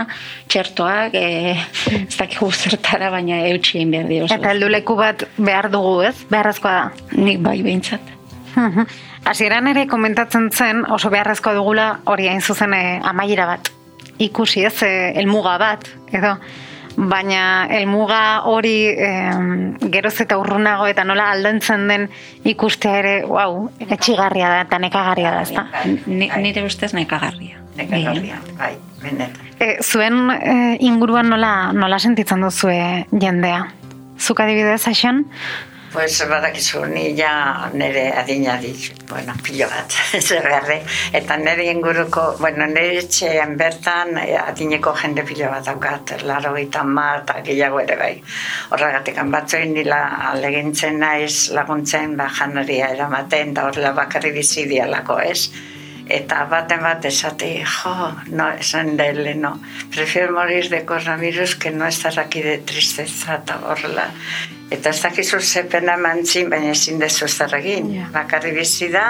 txertoak, 0.50 1.14
e, 1.16 1.54
ez 2.02 2.16
dakigu 2.18 2.50
zertara, 2.52 3.10
baina 3.14 3.40
eutxi 3.48 3.78
egin 3.78 3.94
behar 3.94 4.10
diozu. 4.10 4.34
Eta 4.34 4.52
helduleku 4.52 4.96
bat 4.98 5.24
behar 5.38 5.70
dugu, 5.72 6.02
ez? 6.10 6.14
Beharrezkoa 6.28 6.74
da. 6.76 7.16
Nik 7.16 7.40
bai 7.44 7.60
behintzat. 7.64 8.14
Mhm. 8.54 8.86
Hasieran 9.28 9.68
ere 9.70 9.86
komentatzen 9.86 10.50
zen 10.50 10.84
oso 10.90 11.10
beharrezkoa 11.12 11.54
dugula 11.56 11.88
hori 12.04 12.28
hain 12.28 12.40
zuzen 12.40 12.74
eh, 12.74 13.00
amaiera 13.04 13.46
bat. 13.46 13.70
Ikusi 14.18 14.64
ez, 14.66 14.82
eh, 14.82 15.12
helmuga 15.20 15.58
bat, 15.60 15.86
edo. 16.12 16.36
Baina 16.98 17.68
helmuga 17.70 18.42
hori 18.50 18.88
em, 18.90 19.76
geroz 19.94 20.16
eta 20.24 20.38
urrunago 20.40 20.88
eta 20.90 21.04
nola 21.06 21.28
aldentzen 21.30 21.86
den 21.86 22.08
ikustea 22.48 22.96
ere, 22.98 23.12
wow, 23.28 23.68
etxigarria 23.86 24.48
da 24.50 24.64
eta 24.64 24.80
nekagarria 24.82 25.30
da, 25.36 25.44
ezta? 25.46 25.66
Ni, 26.06 26.26
nire 26.42 26.64
ustez 26.66 26.90
nekagarria. 26.98 27.62
Nekagarria, 27.78 28.40
bai, 28.58 28.72
benetan. 29.04 29.46
E, 29.62 29.76
zuen 29.82 30.32
e, 30.34 30.56
inguruan 30.88 31.30
nola, 31.30 31.70
nola 31.72 32.00
sentitzen 32.02 32.42
duzue 32.42 33.06
jendea? 33.14 33.68
Zuk 34.18 34.42
adibidez, 34.42 34.82
Aixan? 34.90 35.22
Pues 35.92 36.20
badakizu 36.28 36.84
ni 36.84 37.16
ja 37.16 37.70
nire 37.72 38.12
adina 38.12 38.58
dit, 38.60 38.92
bueno, 39.08 39.32
pilo 39.42 39.66
bat, 39.70 39.94
zer 40.20 40.44
garre. 40.44 40.82
Eta 41.16 41.36
nire 41.40 41.64
inguruko, 41.70 42.34
bueno, 42.38 42.66
nire 42.66 42.98
etxean 43.00 43.56
bertan 43.56 44.18
eh, 44.20 44.36
adineko 44.36 44.92
jende 44.92 45.24
pilo 45.24 45.48
bat 45.48 45.64
daukat, 45.64 46.12
laro 46.28 46.52
gita 46.56 46.84
eta 47.22 47.40
gehiago 47.46 47.80
ere 47.80 47.96
bai. 47.96 48.12
Horregatik, 48.70 49.16
batzuin 49.32 49.72
nila 49.72 50.02
alegintzen 50.32 50.98
naiz 50.98 51.48
laguntzen 51.56 52.16
ba, 52.16 52.28
janaria 52.28 52.90
eramaten, 52.92 53.54
da 53.54 53.64
horrela 53.64 53.92
bakarri 53.92 54.32
bizi 54.32 54.66
dialako, 54.68 55.18
ez? 55.20 55.48
Eta 56.08 56.44
baten 56.50 56.82
bat 56.82 57.04
esate, 57.04 57.64
jo, 57.64 58.12
no, 58.28 58.50
esan 58.60 58.96
da 58.96 59.08
no, 59.36 59.58
prefiero 59.90 60.34
morir 60.34 60.68
de 60.68 60.84
coronavirus 60.84 61.56
que 61.56 61.70
no 61.70 61.86
estar 61.86 62.18
aquí 62.20 62.42
de 62.42 62.58
tristeza 62.58 63.36
eta 63.36 63.60
horrela. 63.64 64.12
Eta 64.70 64.90
ez 64.90 65.00
dakizu 65.00 65.40
ze 65.40 65.62
pena 65.64 65.96
mantzin, 65.96 66.50
baina 66.52 66.72
ezin 66.74 66.98
dezu 67.00 67.28
zer 67.28 67.54
egin. 67.56 67.88
Ja. 67.94 68.08
Bakarri 68.12 68.52
bizi 68.52 68.90
da, 68.92 69.04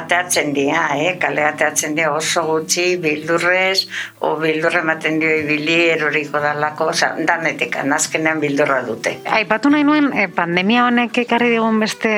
ateatzen 0.00 0.54
dira, 0.56 0.86
eh? 0.96 1.16
kale 1.20 1.44
ateatzen 1.44 1.96
dira 1.98 2.14
oso 2.16 2.46
gutxi, 2.46 2.86
bildurrez, 3.02 3.84
o 4.24 4.36
bildurra 4.40 4.80
ematen 4.80 5.20
dio 5.20 5.34
ibili, 5.42 5.76
eroriko 5.92 6.40
dalako, 6.40 6.88
oza, 6.94 7.12
danetik, 7.28 7.76
azkenean 7.98 8.40
bildurra 8.40 8.80
dute. 8.86 9.18
Aipatu 9.40 9.74
nahi 9.74 9.84
nuen, 9.84 10.08
e, 10.16 10.28
pandemia 10.32 10.86
honek 10.88 11.20
ekarri 11.26 11.52
digun 11.52 11.80
beste 11.84 12.14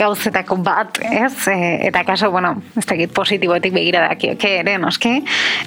gauzetako 0.00 0.56
bat, 0.64 0.98
ez? 1.04 1.32
E, 1.48 1.86
eta 1.88 2.02
kaso, 2.08 2.30
bueno, 2.32 2.54
ez 2.78 2.86
dakit 2.88 3.12
positiboetik 3.14 3.74
begira 3.76 4.02
dakioke 4.08 4.52
ere, 4.62 4.76
noski, 4.80 5.12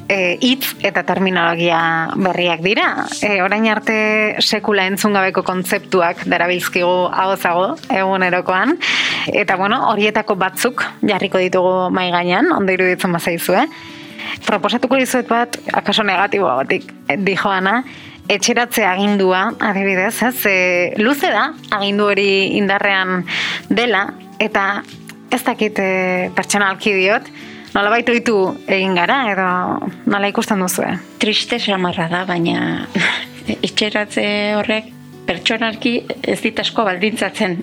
e, 0.10 0.18
hitz 0.42 0.74
eta 0.86 1.06
terminologia 1.08 1.80
berriak 2.18 2.64
dira. 2.66 2.88
E, 3.22 3.36
orain 3.46 3.68
arte 3.72 3.98
sekula 4.42 4.88
entzun 4.90 5.16
gabeko 5.18 5.46
kontzeptuak 5.48 6.26
darabilzkigu 6.30 6.94
hau 7.14 7.34
egunerokoan. 7.90 8.78
Eta, 9.32 9.58
bueno, 9.60 9.84
horietako 9.92 10.36
batzuk 10.40 10.86
jarriko 11.02 11.42
ditugu 11.42 11.92
mai 11.94 12.10
gainean, 12.12 12.52
ondo 12.56 12.74
iruditzen 12.74 13.14
bazaizue. 13.14 13.68
Proposatuko 14.48 14.98
dizuet 15.00 15.30
bat, 15.30 15.56
akaso 15.78 16.04
negatiboagatik, 16.08 16.90
dijoana, 17.24 17.84
etxeratze 18.32 18.86
agindua, 18.88 19.54
adibidez, 19.60 20.16
ez, 20.24 20.46
e, 20.46 20.94
luze 21.02 21.32
da, 21.32 21.50
agindu 21.76 22.08
hori 22.12 22.56
indarrean 22.58 23.24
dela, 23.70 24.08
eta 24.40 24.84
ez 25.34 25.42
dakit 25.44 25.80
e, 25.80 25.90
pertsonalki 26.36 26.94
diot, 26.96 27.30
nola 27.74 27.92
baitu 27.94 28.16
ditu 28.16 28.38
egin 28.68 28.96
gara, 28.96 29.24
edo 29.34 29.92
nola 30.08 30.32
ikusten 30.32 30.62
duzue? 30.64 30.92
Triste 31.20 31.60
samarra 31.60 32.10
da, 32.12 32.26
baina 32.30 32.88
itxeratze 33.68 34.26
horrek 34.60 34.92
pertsonalki 35.28 35.94
ez 36.22 36.40
dit 36.44 36.60
asko 36.60 36.86
baldintzatzen. 36.88 37.58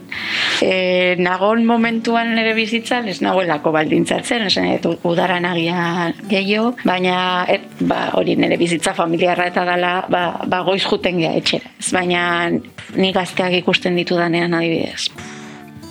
E, 0.64 1.16
nagon 1.20 1.64
momentuan 1.68 2.32
nire 2.36 2.54
bizitzan 2.56 3.08
ez 3.10 3.18
nagoelako 3.24 3.72
baldintzatzen, 3.74 4.46
esan 4.48 4.70
dut 4.82 5.04
udara 5.08 5.40
nagia 5.42 6.10
gehiago, 6.30 6.74
baina 6.84 7.44
et, 7.50 7.66
ba, 7.80 8.08
hori 8.18 8.36
nire 8.40 8.58
bizitza 8.60 8.94
familiarra 8.96 9.50
eta 9.50 9.64
dala 9.68 9.92
ba, 10.12 10.24
ba 10.46 10.62
goiz 10.66 10.82
juten 10.84 11.20
gea 11.20 11.34
etxera. 11.40 11.74
Ez 11.80 11.92
baina 11.96 12.22
ni 12.96 13.12
gazteak 13.16 13.60
ikusten 13.60 13.98
ditu 13.98 14.18
danean 14.20 14.56
adibidez. 14.56 15.10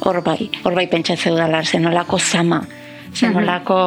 Hor 0.06 0.22
bai, 0.24 0.50
hor 0.64 0.78
bai 0.78 0.88
pentsatzeu 0.88 1.36
dala, 1.36 1.64
zenolako 1.64 2.20
zama, 2.20 2.62
zenolako 3.14 3.82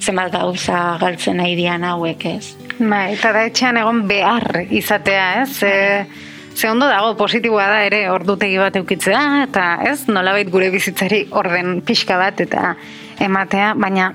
zenbat 0.00 0.32
gauza 0.32 0.96
galtzen 1.00 1.36
nahi 1.40 1.54
dian 1.58 1.84
hauek 1.84 2.26
ez. 2.30 2.56
Bai, 2.80 3.12
eta 3.12 3.32
da 3.36 3.44
etxean 3.44 3.76
egon 3.76 4.06
behar 4.08 4.62
izatea, 4.72 5.42
ez? 5.42 5.62
E, 5.62 6.29
ze 6.60 6.68
ondo 6.68 6.86
dago 6.88 7.14
positiboa 7.16 7.66
da 7.72 7.76
ere 7.88 8.00
ordutegi 8.12 8.58
bat 8.60 8.74
eukitzea, 8.76 9.20
eta 9.46 9.62
ez, 9.88 10.02
nolabait 10.12 10.48
gure 10.52 10.68
bizitzari 10.74 11.22
orden 11.42 11.78
pixka 11.88 12.18
bat 12.20 12.42
eta 12.44 12.74
ematea, 13.24 13.70
baina 13.80 14.10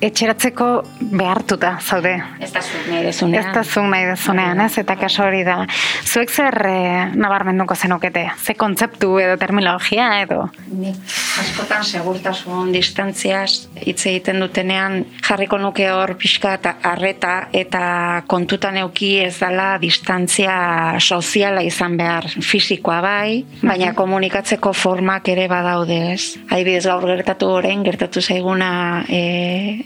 etxeratzeko 0.00 0.66
behartuta 1.12 1.74
zaude. 1.80 2.14
Ez 2.40 2.50
da 2.54 2.62
zuk 2.62 2.86
nahi 2.88 3.04
dezunean. 3.04 3.44
Ez 3.44 3.54
da 3.54 3.62
zuk 3.64 3.86
nahi 3.92 4.06
dezunean, 4.08 4.60
ez? 4.64 4.72
Eta 4.80 4.96
kaso 5.00 5.24
hori 5.26 5.42
da. 5.44 5.58
Zuek 6.06 6.32
zer 6.32 6.56
e, 6.66 6.76
nabarmenduko 7.20 7.76
zenukete? 7.76 8.24
Ze 8.40 8.54
kontzeptu 8.58 9.12
edo 9.20 9.36
terminologia 9.40 10.08
edo? 10.22 10.46
Nik 10.72 10.98
askotan 11.40 11.84
segurtasun 11.84 12.72
distantziaz 12.74 13.68
hitz 13.80 14.00
egiten 14.10 14.40
dutenean 14.42 15.04
jarriko 15.26 15.58
nuke 15.60 15.86
hor 15.92 16.14
pixka 16.20 16.54
eta 16.58 16.74
arreta 16.90 17.34
eta 17.56 17.82
kontutan 18.30 18.80
euki 18.82 19.12
ez 19.24 19.36
dela 19.38 19.74
distantzia 19.82 20.54
soziala 21.00 21.62
izan 21.66 21.96
behar 22.00 22.28
fisikoa 22.40 23.00
bai, 23.04 23.44
baina 23.62 23.92
komunikatzeko 23.96 24.72
formak 24.76 25.28
ere 25.32 25.46
badaude 25.50 26.00
ez. 26.14 26.36
Adibidez 26.48 26.86
gaur 26.88 27.06
gertatu 27.10 27.50
orain 27.60 27.84
gertatu 27.84 28.22
zaiguna 28.24 28.70
e, 29.08 29.22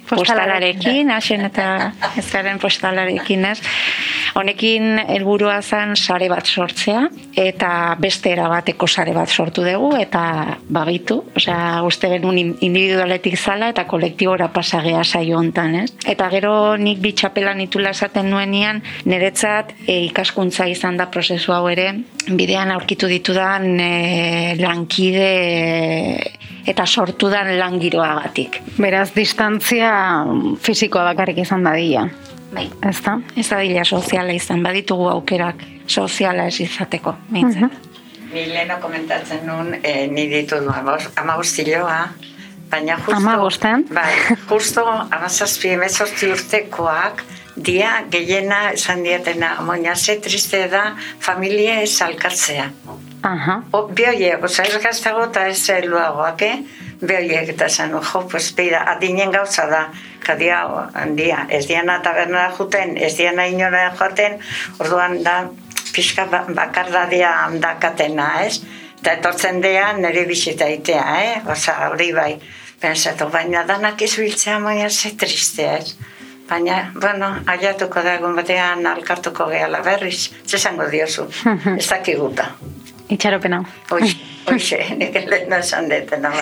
postalarekin, 0.08 1.10
hasen 1.10 1.44
eta 1.48 1.92
ez 2.18 2.26
garen 2.30 2.58
postalarekin 2.62 3.44
ez. 3.50 3.58
Honekin 4.34 4.98
helburua 5.08 5.60
zen 5.62 5.94
sare 5.96 6.28
bat 6.28 6.46
sortzea 6.46 7.04
eta 7.38 7.70
beste 8.00 8.32
era 8.34 8.48
bateko 8.50 8.88
sare 8.88 9.14
bat 9.14 9.30
sortu 9.30 9.62
dugu 9.66 9.92
eta 10.00 10.24
bagitu, 10.68 11.20
osea 11.36 11.82
uste 11.86 12.10
genuen 12.10 12.56
individualetik 12.60 13.38
zala 13.38 13.70
eta 13.74 13.86
kolektibora 13.90 14.48
pasagea 14.52 15.04
saio 15.04 15.38
hontan, 15.38 15.78
ez? 15.84 15.90
Eta 16.06 16.28
gero 16.32 16.54
nik 16.80 16.98
bitxapela 17.04 17.54
nitula 17.54 17.94
esaten 17.94 18.30
nuenian 18.30 18.82
niretzat 19.04 19.74
e, 19.86 20.00
ikaskuntza 20.10 20.66
izan 20.70 20.98
da 20.98 21.10
prozesu 21.14 21.54
hau 21.54 21.68
ere 21.70 21.92
bidean 22.32 22.72
aurkitu 22.72 23.08
ditudan 23.10 23.80
e, 23.80 24.56
lankide 24.60 25.30
eta 26.66 26.86
sortudan 26.86 27.50
langiroagatik. 27.58 28.60
Beraz, 28.80 29.10
distantzia 29.16 29.92
fisikoa 30.64 31.04
bakarrik 31.12 31.42
izan 31.44 31.66
dadila. 31.66 32.06
Bai. 32.54 32.68
Ez 32.88 33.00
da? 33.02 33.18
Ez 33.36 33.48
da 33.50 33.58
dila 33.60 33.84
soziala 33.84 34.32
izan, 34.32 34.62
baditugu 34.62 35.08
aukerak 35.10 35.64
soziala 35.90 36.46
ez 36.48 36.60
izateko, 36.62 37.16
meintzen. 37.34 37.72
Ni 38.32 38.46
leheno 38.50 38.78
komentatzen 38.82 39.44
nun, 39.46 39.74
e, 39.82 40.06
ni 40.10 40.26
ditu 40.30 40.60
du 40.62 40.72
amagostilloa, 40.72 41.98
baina 42.70 42.96
justo... 42.98 43.16
Hamabosten? 43.18 43.86
Bai, 43.94 44.10
justo 44.48 44.84
amazazpi 44.86 45.74
emezortzi 45.74 46.30
urtekoak, 46.34 47.24
dia 47.56 48.04
gehiena 48.10 48.72
esan 48.72 49.02
dietena, 49.02 49.60
moina 49.62 49.94
ze 49.96 50.16
triste 50.20 50.68
da 50.68 50.96
familia 51.20 51.80
ez 51.82 52.00
alkatzea. 52.02 52.70
Aha. 53.24 53.62
O, 53.72 53.86
bioiek, 53.88 54.42
oza, 54.44 54.64
ez 54.64 54.80
gaztago 54.82 55.24
eta 55.30 55.46
ez 55.48 55.62
helduagoak, 55.70 56.42
eh? 56.42 56.58
Bioiek 57.00 57.48
eta 57.54 57.68
zen, 57.68 57.94
jo, 57.96 58.20
pues, 58.28 58.50
beira, 58.56 58.82
adinen 58.92 59.30
gauza 59.32 59.66
da, 59.70 59.84
kadia, 60.24 60.60
handia, 60.94 61.46
ez 61.48 61.66
diana 61.66 62.00
tabernara 62.02 62.50
juten, 62.58 62.96
ez 62.96 63.14
diana 63.16 63.46
inora 63.46 63.86
joaten, 63.96 64.38
orduan 64.78 65.22
da, 65.22 65.38
pixka 65.94 66.26
ba- 66.26 66.44
bakardadia 66.48 67.30
handakatena, 67.46 68.28
ez? 68.44 68.60
Eta 69.00 69.12
etortzen 69.18 69.60
dea 69.60 69.92
nire 69.96 70.24
bisita 70.28 70.68
itea, 70.68 71.04
eh? 71.22 71.34
Oza, 71.52 71.74
hori 71.90 72.10
bai, 72.12 72.32
pensatu, 72.80 73.28
baina 73.32 73.64
danak 73.64 74.02
izbiltzea 74.02 74.58
moia 74.58 74.90
ze 74.90 75.14
tristea, 75.16 75.78
ez? 75.78 75.96
Baina, 76.48 76.92
bueno, 77.00 77.30
aiatuko 77.48 78.02
da 78.04 78.18
egun 78.18 78.36
batean 78.36 78.84
alkartuko 78.86 79.46
gehala 79.48 79.80
berriz, 79.84 80.30
zesango 80.46 80.88
diozu, 80.92 81.26
ez 81.80 81.86
dakiguta. 81.88 82.50
Itxaropena. 83.08 83.62
Hoxe, 83.90 84.16
hoxe, 84.50 84.80
nik 84.98 85.16
lehen 85.28 85.52
esan 85.56 85.88
detena. 85.88 86.32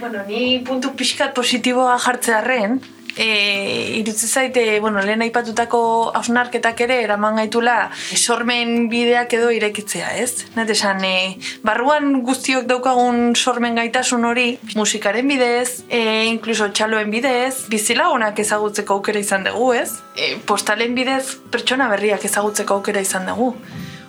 Bueno, 0.00 0.22
ni 0.26 0.58
puntu 0.66 0.92
pixkat 0.98 1.34
positiboa 1.34 1.98
jartzearen, 2.02 2.78
e, 3.16 3.98
irutze 3.98 4.26
zaite, 4.26 4.80
bueno, 4.80 5.02
lehen 5.02 5.22
aipatutako 5.22 5.80
hausnarketak 6.18 6.80
ere 6.86 7.00
eraman 7.02 7.38
gaitula 7.40 7.90
sormen 8.14 8.88
bideak 8.92 9.32
edo 9.38 9.50
irekitzea, 9.54 10.14
ez? 10.22 10.46
Net 10.56 10.70
esan, 10.74 11.02
e, 11.04 11.36
barruan 11.66 12.22
guztiok 12.26 12.68
daukagun 12.70 13.34
sormen 13.36 13.78
gaitasun 13.78 14.24
hori, 14.28 14.48
musikaren 14.78 15.28
bidez, 15.28 15.84
e, 15.88 16.00
inkluso 16.30 16.70
txaloen 16.72 17.12
bidez, 17.14 17.68
bizilagunak 17.72 18.38
ezagutzeko 18.44 18.98
aukera 18.98 19.22
izan 19.22 19.46
dugu, 19.48 19.72
ez? 19.78 19.92
E, 20.16 20.36
postalen 20.46 20.96
bidez, 20.98 21.38
pertsona 21.52 21.88
berriak 21.92 22.24
ezagutzeko 22.28 22.80
aukera 22.80 23.04
izan 23.04 23.28
dugu. 23.30 23.54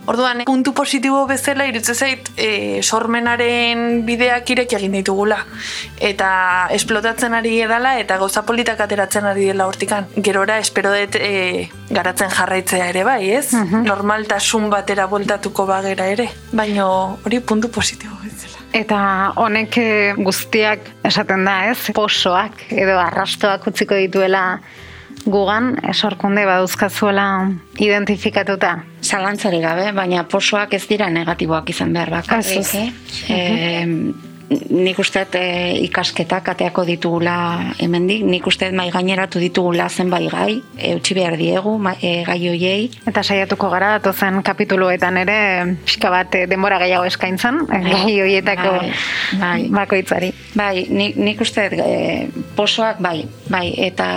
Orduan, 0.09 0.41
puntu 0.49 0.73
positibo 0.73 1.19
bezala 1.29 1.67
irutze 1.69 1.93
zait 1.93 2.31
e, 2.33 2.81
sormenaren 2.81 4.01
bideak 4.07 4.49
irek 4.55 4.73
egin 4.79 4.95
ditugula. 4.97 5.37
Eta 6.01 6.29
esplotatzen 6.73 7.35
ari 7.37 7.59
edala 7.61 7.91
eta 8.01 8.17
gauza 8.17 8.41
politak 8.47 8.81
ateratzen 8.81 9.27
ari 9.29 9.45
dela 9.51 9.67
hortikan. 9.69 10.09
Gerora, 10.17 10.57
espero 10.57 10.95
dut 10.95 11.19
e, 11.21 11.69
garatzen 11.93 12.33
jarraitzea 12.33 12.89
ere 12.89 13.05
bai, 13.05 13.21
ez? 13.37 13.53
Mhm. 13.53 13.85
Normaltasun 13.85 14.69
batera 14.73 15.05
voltatuko 15.05 15.67
bagera 15.69 16.09
ere. 16.09 16.29
Baina 16.57 16.89
hori 16.89 17.43
puntu 17.45 17.69
positibo 17.69 18.17
bezala. 18.23 18.65
Eta 18.73 18.99
honek 19.37 19.77
eh, 19.77 20.13
guztiak 20.17 20.89
esaten 21.05 21.45
da, 21.45 21.59
ez? 21.69 21.93
Posoak 21.93 22.65
edo 22.73 22.97
arrastoak 22.97 23.69
utziko 23.69 23.97
dituela 23.97 24.61
gugan, 25.29 25.75
esorkunde 25.89 26.45
baduzkazuela 26.47 27.25
identifikatuta. 27.79 28.73
Zalantzari 29.03 29.61
gabe, 29.63 29.91
baina 29.95 30.25
posoak 30.29 30.73
ez 30.77 30.83
dira 30.89 31.09
negatiboak 31.13 31.69
izan 31.73 31.93
behar 31.93 32.11
bakarrik. 32.17 32.59
Ez, 32.59 32.75
ez. 32.75 32.89
eh? 33.29 33.35
E, 33.35 34.38
nik 34.49 34.99
uste 34.99 35.25
e, 35.37 35.43
ikasketak 35.85 36.49
ateako 36.53 36.83
ditugula 36.87 37.35
hemendik, 37.79 38.23
nik 38.25 38.47
uste 38.49 38.71
mai 38.73 38.89
gaineratu 38.93 39.39
ditugula 39.41 39.89
zenbait 39.89 40.29
gai, 40.31 40.59
eutxi 40.91 41.17
behar 41.17 41.37
diegu 41.37 41.75
ma, 41.77 41.93
e, 42.01 42.23
gai 42.27 42.39
hoiei. 42.49 42.89
Eta 43.09 43.23
saiatuko 43.23 43.69
gara, 43.69 43.93
atozen 43.99 44.41
kapituluetan 44.45 45.21
ere, 45.21 45.39
pixka 45.85 46.11
bat 46.13 46.35
eh, 46.35 46.45
denbora 46.49 46.79
gehiago 46.81 47.05
eskaintzen, 47.09 47.61
eh, 47.69 47.81
gai 47.89 48.15
horietako 48.23 48.75
Bai, 48.79 48.91
bai. 49.39 49.59
bakoitzari. 49.81 50.31
Bai, 50.57 50.85
nik, 50.89 51.17
nik 51.17 51.41
uste 51.45 51.69
e, 51.69 51.99
posoak 52.57 53.01
bai, 53.03 53.27
bai, 53.49 53.67
eta, 53.89 54.09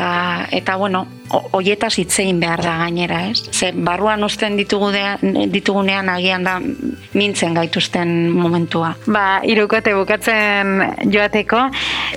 eta 0.50 0.76
bueno, 0.80 1.06
hoietaz 1.52 1.94
hitzein 1.98 2.40
behar 2.40 2.62
da 2.64 2.76
gainera, 2.82 3.22
ez? 3.30 3.42
Ze 3.52 3.72
barruan 3.72 4.24
uzten 4.24 4.56
ditugunean, 4.56 5.50
ditugunean 5.52 6.08
agian 6.12 6.44
da 6.44 6.58
mintzen 7.14 7.54
gaituzten 7.54 8.30
momentua. 8.32 8.94
Ba, 9.06 9.40
irukote 9.48 9.94
bukatzen 9.96 10.80
joateko, 11.12 11.64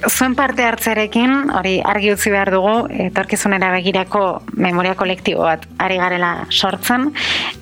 zuen 0.10 0.36
parte 0.36 0.66
hartzerekin, 0.68 1.52
hori 1.56 1.78
argi 1.84 2.14
utzi 2.14 2.34
behar 2.34 2.52
dugu, 2.54 2.76
etorkizunera 3.10 3.72
begirako 3.76 4.24
memoria 4.56 4.96
kolektibo 4.96 5.48
bat 5.48 5.66
ari 5.80 6.00
garela 6.02 6.32
sortzen, 6.50 7.10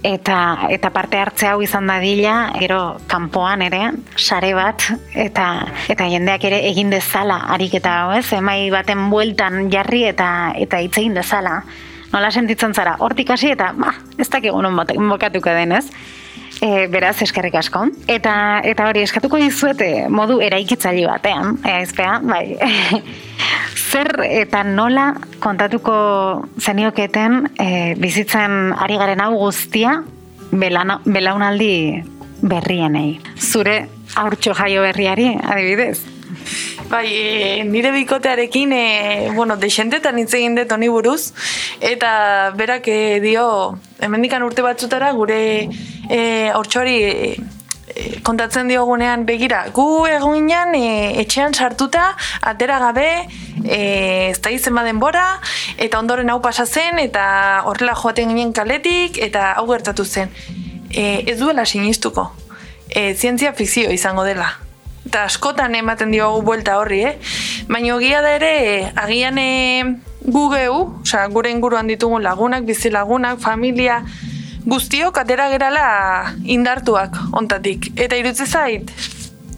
eta, 0.04 0.40
eta 0.74 0.94
parte 0.94 1.22
hartze 1.22 1.50
hau 1.50 1.62
izan 1.66 1.88
dadila, 1.90 2.36
gero 2.60 2.82
kanpoan 3.08 3.66
ere, 3.66 3.84
sare 4.18 4.54
bat, 4.58 4.86
eta, 5.14 5.48
eta 5.90 6.10
jendeak 6.10 6.44
ere 6.50 6.64
egin 6.70 6.92
dezala 6.94 7.40
ariketa 7.54 7.94
ez? 8.18 8.34
Emai 8.34 8.70
baten 8.74 9.10
bueltan 9.12 9.70
jarri 9.72 10.04
eta 10.10 10.28
eta 10.60 10.80
hitz 10.84 10.96
egin 10.98 11.14
dezala. 11.18 11.43
Nola 12.14 12.30
sentitzen 12.32 12.76
zara, 12.78 12.96
hortik 13.00 13.32
hasi 13.34 13.50
eta, 13.50 13.72
ba, 13.74 13.96
ez 14.18 14.30
non 14.62 14.76
bota- 14.76 14.94
bokatuko 14.94 15.50
denez. 15.50 15.86
E, 16.62 16.88
beraz, 16.88 17.22
eskerrik 17.22 17.56
asko. 17.56 17.88
Eta, 18.08 18.62
eta 18.64 18.86
hori, 18.88 19.02
eskatuko 19.02 19.38
dizuete 19.42 20.08
modu 20.10 20.40
eraikitzaile 20.40 21.08
batean, 21.08 21.58
e, 21.66 21.72
aizpea, 21.72 22.20
bai. 22.24 22.56
Zer 23.92 24.22
eta 24.30 24.64
nola 24.64 25.14
kontatuko 25.40 26.48
zenioketen 26.62 27.50
e, 27.60 27.96
bizitzen 28.00 28.74
ari 28.78 28.98
garen 28.98 29.22
hau 29.22 29.34
guztia 29.36 30.04
belana, 30.52 31.00
belaunaldi 31.06 32.04
berrienei. 32.42 33.20
Zure 33.38 33.88
aurtxo 34.16 34.54
jaio 34.54 34.82
berriari, 34.86 35.34
adibidez. 35.44 36.00
Bai, 36.94 37.08
e, 37.10 37.64
nire 37.66 37.90
bikotearekin, 37.90 38.72
e, 38.72 39.32
bueno, 39.34 39.56
desentetan 39.58 40.20
hitz 40.22 40.36
egin 40.38 40.54
dut 40.54 40.70
honi 40.76 40.92
buruz, 40.94 41.32
eta 41.82 42.52
berak 42.54 42.86
e, 42.86 42.98
dio, 43.24 43.46
hemendikan 43.98 44.44
urte 44.46 44.62
batzutara, 44.62 45.08
gure 45.18 45.40
e, 46.06 46.20
hortxori 46.54 46.94
e, 47.02 47.14
e, 47.96 48.04
kontatzen 48.22 48.70
diogunean 48.70 49.26
begira, 49.26 49.64
gu 49.74 50.06
egunean 50.06 50.76
e, 50.78 50.84
etxean 51.24 51.58
sartuta, 51.58 52.12
atera 52.54 52.78
gabe, 52.84 53.08
e, 53.66 53.80
ez 54.28 54.38
da 54.46 54.54
izen 54.54 54.78
denbora, 54.86 55.40
eta 55.82 55.98
ondoren 55.98 56.30
hau 56.30 56.44
pasa 56.46 56.68
zen, 56.68 57.02
eta 57.02 57.64
horrela 57.66 57.96
joaten 57.98 58.30
ginen 58.36 58.54
kaletik, 58.54 59.18
eta 59.18 59.56
hau 59.56 59.66
gertatu 59.72 60.06
zen. 60.06 60.30
E, 60.94 61.24
ez 61.26 61.40
duela 61.42 61.66
sinistuko. 61.66 62.30
E, 62.88 63.16
zientzia 63.16 63.58
fikzio 63.58 63.90
izango 63.90 64.30
dela 64.30 64.63
eta 65.06 65.26
askotan 65.28 65.76
ematen 65.76 66.12
diogu 66.12 66.42
buelta 66.42 66.78
horri, 66.80 67.04
eh? 67.06 67.14
Baina 67.70 67.96
ogia 67.96 68.22
da 68.24 68.34
ere, 68.38 68.92
agian 68.96 69.38
e, 69.38 69.50
gu 70.24 70.44
gehu, 70.54 70.80
osea, 71.02 71.26
gure 71.34 71.52
inguruan 71.52 71.90
ditugun 71.92 72.24
lagunak, 72.24 72.64
bizi 72.66 72.92
lagunak, 72.94 73.40
familia, 73.44 74.02
guztiok 74.66 75.18
atera 75.20 75.50
gerala 75.52 75.86
indartuak 76.44 77.18
ontatik. 77.36 77.92
Eta 78.00 78.18
irutze 78.20 78.48
zait, 78.48 78.92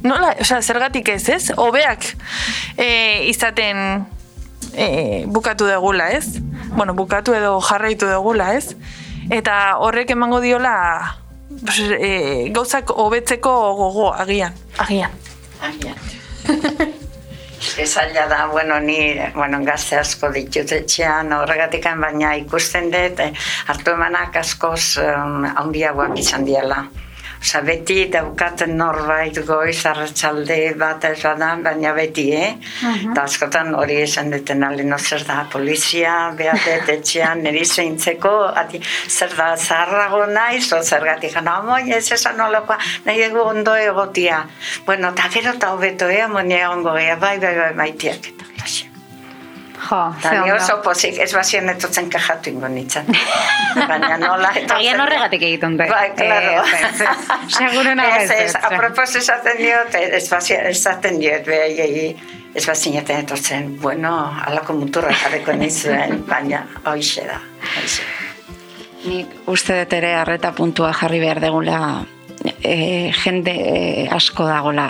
nola, 0.03 0.33
osea, 0.41 0.61
zergatik 0.61 1.09
ez, 1.13 1.23
ez? 1.29 1.51
Hobeak 1.55 2.09
e, 2.77 2.89
izaten 3.29 4.05
e, 4.73 5.25
bukatu 5.27 5.69
degula, 5.69 6.09
ez? 6.11 6.41
Bueno, 6.75 6.97
bukatu 6.97 7.37
edo 7.37 7.59
jarraitu 7.61 8.09
degula, 8.09 8.55
ez? 8.57 8.73
Eta 9.33 9.77
horrek 9.81 10.11
emango 10.13 10.41
diola 10.41 10.75
e, 11.97 12.49
gauzak 12.53 12.91
hobetzeko 12.91 13.53
gogo 13.77 14.11
agian, 14.13 14.57
agian. 14.81 15.13
Ezaila 17.77 18.27
da, 18.31 18.45
bueno, 18.47 18.79
ni, 18.79 19.15
bueno, 19.33 19.61
gazte 19.65 19.97
asko 20.01 20.29
ditut 20.35 20.71
etxean, 20.71 21.33
horregatik 21.33 21.87
baina 22.01 22.35
ikusten 22.41 22.91
dut, 22.93 23.19
eh, 23.19 23.31
hartu 23.67 23.95
emanak 23.95 24.35
askoz 24.43 24.97
um, 25.01 25.45
handiagoak 25.55 26.19
izan 26.21 26.45
diela. 26.45 26.85
Osa, 27.45 27.59
beti 27.61 28.07
daukaten 28.09 28.71
norbait 28.73 29.35
goiz 29.45 29.83
arratsalde 29.85 30.55
bat 30.81 31.03
ez 31.05 31.19
da, 31.21 31.49
baina 31.61 31.91
beti, 31.93 32.23
eh? 32.33 32.55
Eta 32.89 33.25
askotan 33.29 33.69
hori 33.77 33.99
esan 34.01 34.33
duten 34.33 34.65
aleno 34.65 34.97
zer 34.97 35.21
da, 35.27 35.43
polizia, 35.53 36.15
behatet 36.39 36.89
etxean, 36.95 37.43
niri 37.45 37.61
zeintzeko, 37.65 38.33
ati, 38.63 38.81
zer 39.09 39.37
da, 39.37 39.51
zaharrago 39.57 40.23
naiz, 40.33 40.65
o 40.73 40.81
zergatik, 40.81 41.37
no, 41.45 41.59
amoi, 41.59 41.83
ez 41.93 42.09
esan 42.17 42.41
nolakoa, 42.41 42.79
nahi 43.05 43.27
egu 43.29 43.45
ondo 43.45 43.77
egotia. 43.77 44.41
Bueno, 44.89 45.13
eta 45.13 45.29
gero 45.37 45.53
eta 45.53 45.75
hobeto, 45.77 46.09
eh, 46.09 46.23
amoni 46.25 46.57
egongo 46.63 46.97
gea, 46.97 47.21
bai, 47.27 47.37
bai, 47.45 47.55
bai, 47.61 47.71
maitiak, 47.77 48.33
eta. 48.33 48.54
Jo, 49.85 49.99
Eta 50.19 50.29
ze 50.29 50.35
ni 50.35 50.51
ondo. 50.51 50.63
oso 50.63 50.81
pozik, 50.81 51.17
ez 51.21 51.33
bazien 51.33 51.69
etotzen 51.69 52.09
kajatu 52.09 52.49
ingo 52.49 52.67
nintzen. 52.67 53.05
Baina 53.89 54.17
nola 54.17 54.49
etotzen. 54.51 54.77
Agian 54.77 55.01
horregatik 55.03 55.41
egiten 55.49 55.77
dut. 55.77 55.89
Bai, 55.89 56.09
claro. 56.17 56.63
Ez, 56.63 56.79
ez, 56.81 57.01
ez. 57.05 57.57
Seguro 57.57 57.93
nago 57.95 58.15
Ez, 58.23 58.31
ez, 58.31 58.55
apropos 58.55 59.15
esaten 59.15 59.57
diot, 59.61 59.95
ez 60.01 60.23
bazien, 60.31 60.65
esaten 60.71 61.19
diot, 61.21 61.45
behaiei, 61.45 62.15
ez 62.55 62.65
bazineten 62.67 63.25
etortzen, 63.25 63.75
bueno, 63.81 64.15
alako 64.47 64.73
muturra 64.79 65.11
jarriko 65.13 65.53
nizuen, 65.59 66.21
baina 66.29 66.63
hoixe 66.85 67.25
da, 67.27 67.41
hoixe. 67.75 68.05
Nik 69.05 69.33
uste 69.51 69.83
dut 69.83 69.93
ere 69.93 70.15
arreta 70.17 70.53
puntua 70.57 70.93
jarri 70.97 71.19
behar 71.21 71.41
degula 71.43 71.79
e, 72.63 73.11
jende 73.13 73.53
e, 73.53 74.07
asko 74.09 74.47
dagola 74.49 74.87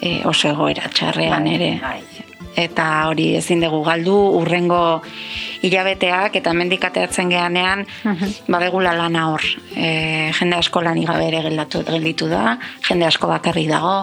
e, 0.00 0.20
oso 0.28 0.52
egoera 0.52 0.86
txarrean 0.92 1.48
ere. 1.50 1.72
Bai. 1.82 2.15
Eta 2.56 2.86
hori 3.10 3.34
ezin 3.36 3.60
dugu 3.60 3.82
galdu 3.84 4.16
urrengo 4.40 5.02
hilabeteak 5.66 6.38
eta 6.40 6.52
mendik 6.56 6.84
ateratzen 6.88 7.30
geanean 7.32 7.84
badegula 8.48 8.94
lana 8.96 9.28
hor. 9.32 9.44
E, 9.74 10.30
jende 10.36 10.56
asko 10.56 10.82
lanik 10.84 11.08
gabe 11.10 11.28
ere 11.28 11.42
geldatu, 11.48 11.82
gelditu 11.86 12.30
da, 12.32 12.56
jende 12.88 13.08
asko 13.08 13.28
bakarrik 13.32 13.68
dago 13.70 13.98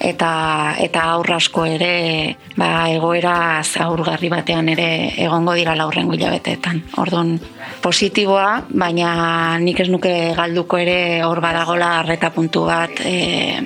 eta 0.00 0.74
eta 0.82 1.02
aur 1.14 1.30
asko 1.36 1.64
ere 1.68 2.36
ba, 2.56 2.88
egoera 2.92 3.62
zaurgarri 3.62 4.30
batean 4.32 4.68
ere 4.74 4.88
egongo 5.26 5.54
dira 5.54 5.74
laurrengo 5.78 6.14
hilabeteetan. 6.16 6.82
Ordon 7.02 7.36
positiboa, 7.82 8.64
baina 8.70 9.58
nik 9.62 9.80
ez 9.80 9.88
nuke 9.90 10.14
galduko 10.36 10.80
ere 10.80 11.22
hor 11.26 11.40
badagola 11.44 11.98
arreta 12.00 12.30
puntu 12.34 12.66
bat 12.68 13.04
e, 13.04 13.60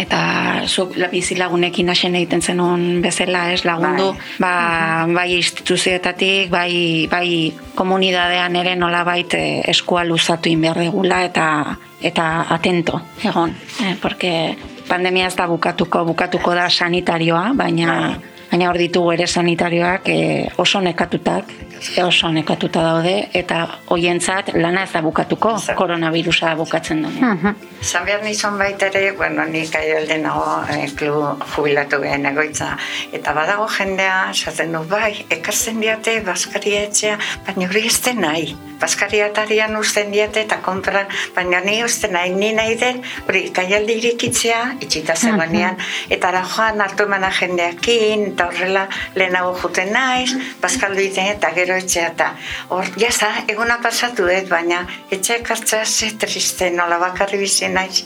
eta 0.00 0.20
zuk 0.66 0.96
la- 0.96 1.10
bizilagunekin 1.12 1.90
hasen 1.90 2.16
egiten 2.16 2.42
zenun 2.42 3.02
bezala, 3.02 3.50
ez 3.52 3.64
lagundu, 3.64 4.14
ba, 4.40 5.06
bai 5.14 5.28
instituzioetatik, 5.36 6.50
bai, 6.50 7.06
bai 7.10 7.52
komunidadean 7.74 8.56
ere 8.56 8.76
nolabait 8.76 9.34
eh, 9.34 9.62
eskua 9.70 10.04
luzatu 10.04 10.48
in 10.48 10.60
behar 10.60 10.78
degula 10.78 11.24
eta 11.24 11.76
eta 12.00 12.46
atento 12.48 13.00
egon, 13.24 13.54
eh, 13.84 13.96
porque 14.00 14.56
pandemia 14.88 15.26
ez 15.26 15.36
da 15.36 15.46
bukatuko, 15.46 16.04
bukatuko 16.04 16.54
da 16.54 16.68
sanitarioa, 16.70 17.52
baina 17.54 18.18
baina 18.50 18.70
hor 18.70 18.78
ditugu 18.78 19.12
ere 19.14 19.26
sanitarioak 19.30 20.08
e, 20.10 20.20
oso 20.58 20.80
nekatutak, 20.82 21.52
oso 22.02 22.30
nekatuta 22.32 22.82
daude, 22.84 23.14
eta 23.34 23.62
hoientzat 23.92 24.52
lana 24.54 24.84
ez 24.84 24.92
da 24.92 25.02
bukatuko, 25.02 25.54
koronavirusa 25.76 26.54
bukatzen 26.58 27.02
da. 27.04 27.54
Zan 27.82 28.04
behar 28.06 28.22
nizan 28.24 28.58
baita 28.60 28.90
ere, 28.90 29.12
bueno, 29.16 29.44
nik 29.48 29.74
aiolde 29.76 30.18
nago 30.20 30.60
e, 30.68 30.88
klub 30.96 31.44
jubilatu 31.54 32.00
gehen 32.02 32.26
egoitza, 32.30 32.74
eta 33.16 33.34
badago 33.36 33.68
jendea, 33.76 34.30
esaten 34.34 34.74
du, 34.76 34.82
bai, 34.90 35.12
ekartzen 35.30 35.80
diate, 35.80 36.18
baskaria 36.26 36.84
etxea, 36.88 37.16
baina 37.46 37.68
hori 37.68 37.86
ez 37.88 37.96
den 38.04 38.20
nahi. 38.24 38.50
Baskaria 38.80 39.26
atarian 39.28 39.76
usten 39.76 40.12
diate 40.12 40.40
eta 40.46 40.60
konpran, 40.64 41.08
baina 41.36 41.60
ni 41.64 41.82
uste 41.84 42.08
nahi, 42.08 42.32
ni 42.36 42.52
nahi 42.56 42.76
den, 42.80 43.02
hori, 43.26 43.46
kaialdi 43.56 43.98
irikitzea, 44.00 44.60
itxita 44.80 45.16
zegoenean, 45.16 45.80
eta 46.08 46.30
ara 46.30 46.44
joan 46.54 46.80
hartu 46.80 47.08
emana 47.08 47.32
jendeakin, 47.40 48.30
eta 48.32 48.48
horrela 48.48 48.86
lehenago 49.16 49.56
juten 49.60 49.92
naiz, 49.92 50.32
bazkaldu 50.62 51.04
iten 51.04 51.28
eta 51.34 51.52
gero 51.56 51.69
etxea, 51.76 52.08
eta 52.14 52.30
hor, 52.68 52.88
jasa, 53.00 53.30
eguna 53.48 53.78
pasatu 53.82 54.28
ez, 54.28 54.46
baina 54.48 54.82
etxea 55.10 55.40
ekartzea 55.42 55.84
ze 55.84 56.10
triste, 56.18 56.70
nola 56.70 56.98
bakarri 56.98 57.38
bizi 57.38 57.68
naiz. 57.68 58.04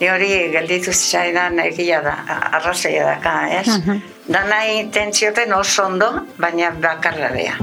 Ni 0.00 0.08
hori 0.10 0.28
gelditu 0.50 0.92
zaidan 0.92 1.60
egia 1.62 2.00
da, 2.02 2.16
arrazoia 2.58 3.04
daka, 3.06 3.34
ez? 3.60 4.00
Da 4.26 4.42
nahi 4.48 4.78
intentzioten 4.80 5.52
oso 5.54 5.86
ondo, 5.86 6.10
baina 6.38 6.72
bakarradea. 6.74 7.54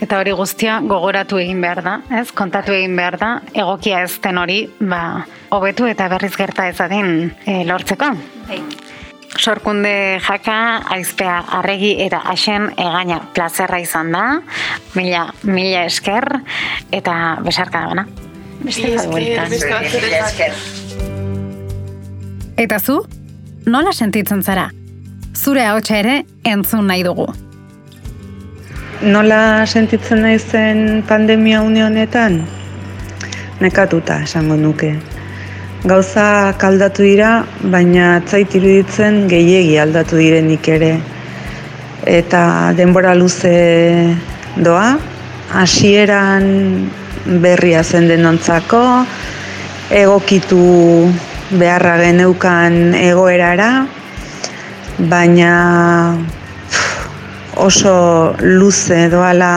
Eta 0.00 0.20
hori 0.20 0.32
guztia 0.36 0.78
gogoratu 0.84 1.40
egin 1.40 1.60
behar 1.64 1.82
da, 1.82 1.98
ez? 2.20 2.28
Kontatu 2.36 2.74
egin 2.76 2.96
behar 2.96 3.18
da, 3.18 3.30
egokia 3.54 4.04
ez 4.04 4.20
den 4.22 4.38
hori, 4.38 4.60
ba, 4.78 5.26
hobetu 5.56 5.88
eta 5.88 6.10
berriz 6.12 6.34
gerta 6.36 6.68
ezadin 6.68 7.30
e, 7.46 7.62
lortzeko. 7.64 8.12
Bai. 8.50 8.60
Sorkunde 9.38 10.18
jaka, 10.24 10.82
aizpea 10.96 11.36
arregi 11.58 11.94
eta 12.02 12.22
asen 12.32 12.70
egaina 12.76 13.20
plazerra 13.34 13.78
izan 13.78 14.12
da, 14.12 14.24
mila, 14.94 15.26
mila 15.44 15.84
esker, 15.86 16.24
eta 16.92 17.36
besarka 17.44 17.84
da 17.84 17.92
bana. 17.92 18.06
Beste 18.64 18.88
Mila 19.12 19.46
esker. 19.46 20.54
Eta 22.56 22.78
zu, 22.80 23.02
nola 23.66 23.92
sentitzen 23.92 24.42
zara? 24.42 24.70
Zure 25.36 25.66
ahotsa 25.66 25.98
ere 26.00 26.22
entzun 26.44 26.86
nahi 26.88 27.04
dugu. 27.04 27.26
Nola 29.02 29.66
sentitzen 29.66 30.22
naizen 30.24 31.04
pandemia 31.08 31.60
une 31.62 31.84
honetan? 31.84 32.40
Nekatuta 33.60 34.22
esango 34.24 34.56
nuke. 34.56 34.94
Gauza 35.86 36.50
aldatu 36.66 37.04
dira, 37.06 37.44
baina 37.70 38.18
zait 38.26 38.54
iruditzen 38.58 39.28
gehiegi 39.30 39.76
aldatu 39.78 40.16
direnik 40.18 40.66
ere. 40.74 40.88
Eta 42.10 42.40
denbora 42.74 43.12
luze 43.14 43.52
doa, 44.66 44.96
hasieran 45.60 46.48
berria 47.44 47.84
zen 47.84 48.08
denontzako, 48.10 48.80
egokitu 50.00 50.58
beharra 51.52 51.94
geneukan 52.00 52.96
egoerara, 52.98 53.70
baina 55.12 55.52
oso 57.68 57.94
luze 58.42 59.04
doala 59.14 59.52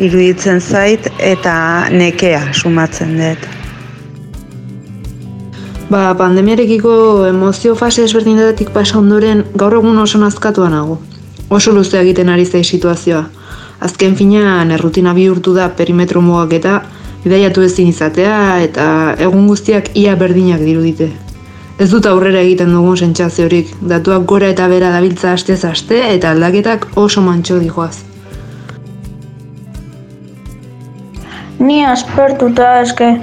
iruditzen 0.00 0.64
zait 0.64 1.12
eta 1.18 1.58
nekea 1.92 2.46
sumatzen 2.54 3.20
dut. 3.20 3.53
Ba, 5.94 6.10
pandemiarekiko 6.18 6.92
emozio 7.28 7.76
fase 7.78 8.02
ezberdinetatik 8.02 8.72
pasa 8.74 8.96
ondoren 8.98 9.44
gaur 9.60 9.76
egun 9.76 10.00
oso 10.02 10.18
nazkatua 10.18 10.66
nago. 10.72 10.96
Oso 11.54 11.74
luze 11.76 12.00
egiten 12.00 12.32
ari 12.34 12.46
zai 12.46 12.62
situazioa. 12.66 13.20
Azken 13.88 14.16
finean 14.18 14.72
errutina 14.74 15.12
bihurtu 15.14 15.54
da 15.54 15.68
perimetro 15.80 16.24
mugak 16.24 16.56
eta 16.58 16.72
bidaiatu 17.22 17.62
ezin 17.68 17.92
izatea 17.92 18.40
eta 18.64 18.88
egun 19.28 19.46
guztiak 19.52 19.92
ia 20.02 20.16
berdinak 20.24 20.66
dirudite. 20.66 21.08
Ez 21.78 21.90
dut 21.94 22.10
aurrera 22.10 22.42
egiten 22.42 22.74
dugun 22.74 22.98
sentsaziorik, 23.06 23.70
datuak 23.94 24.26
gora 24.34 24.50
eta 24.50 24.66
bera 24.74 24.90
dabiltza 24.96 25.30
astez 25.38 25.60
aste 25.70 26.02
eta 26.10 26.34
aldaketak 26.34 26.88
oso 27.06 27.22
mantxo 27.22 27.62
dijoaz. 27.62 28.02
Ni 31.62 31.84
aspertuta 31.86 32.80
eske, 32.82 33.14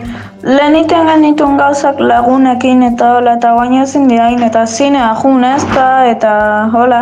lehen 0.43 0.75
iten 0.75 1.07
genituen 1.07 1.57
gauzak 1.57 1.99
lagunekin 2.01 2.81
eta 2.89 3.11
hola, 3.17 3.35
eta 3.37 3.53
guain 3.55 3.75
ezin 3.81 4.07
dirain, 4.09 4.41
eta 4.43 4.65
zinea 4.65 5.13
jun 5.21 5.43
ez 5.45 5.61
da, 5.73 5.89
eta 6.09 6.33
hola. 6.73 7.01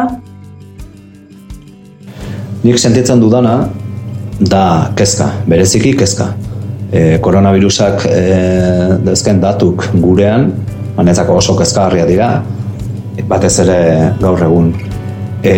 Nik 2.63 2.79
sentitzen 2.79 3.21
dudana 3.21 3.55
da 4.39 4.91
kezka, 4.95 5.29
bereziki 5.47 5.95
kezka. 5.95 6.33
E, 6.91 7.19
koronavirusak 7.23 8.05
e, 8.09 8.21
dezken 9.05 9.39
datuk 9.39 9.85
gurean, 10.01 10.49
manetzako 10.97 11.37
oso 11.39 11.55
kezkagarria 11.55 12.07
dira, 12.09 12.29
batez 13.29 13.59
ere 13.63 13.81
gaur 14.19 14.41
egun. 14.43 14.73
E, 15.39 15.53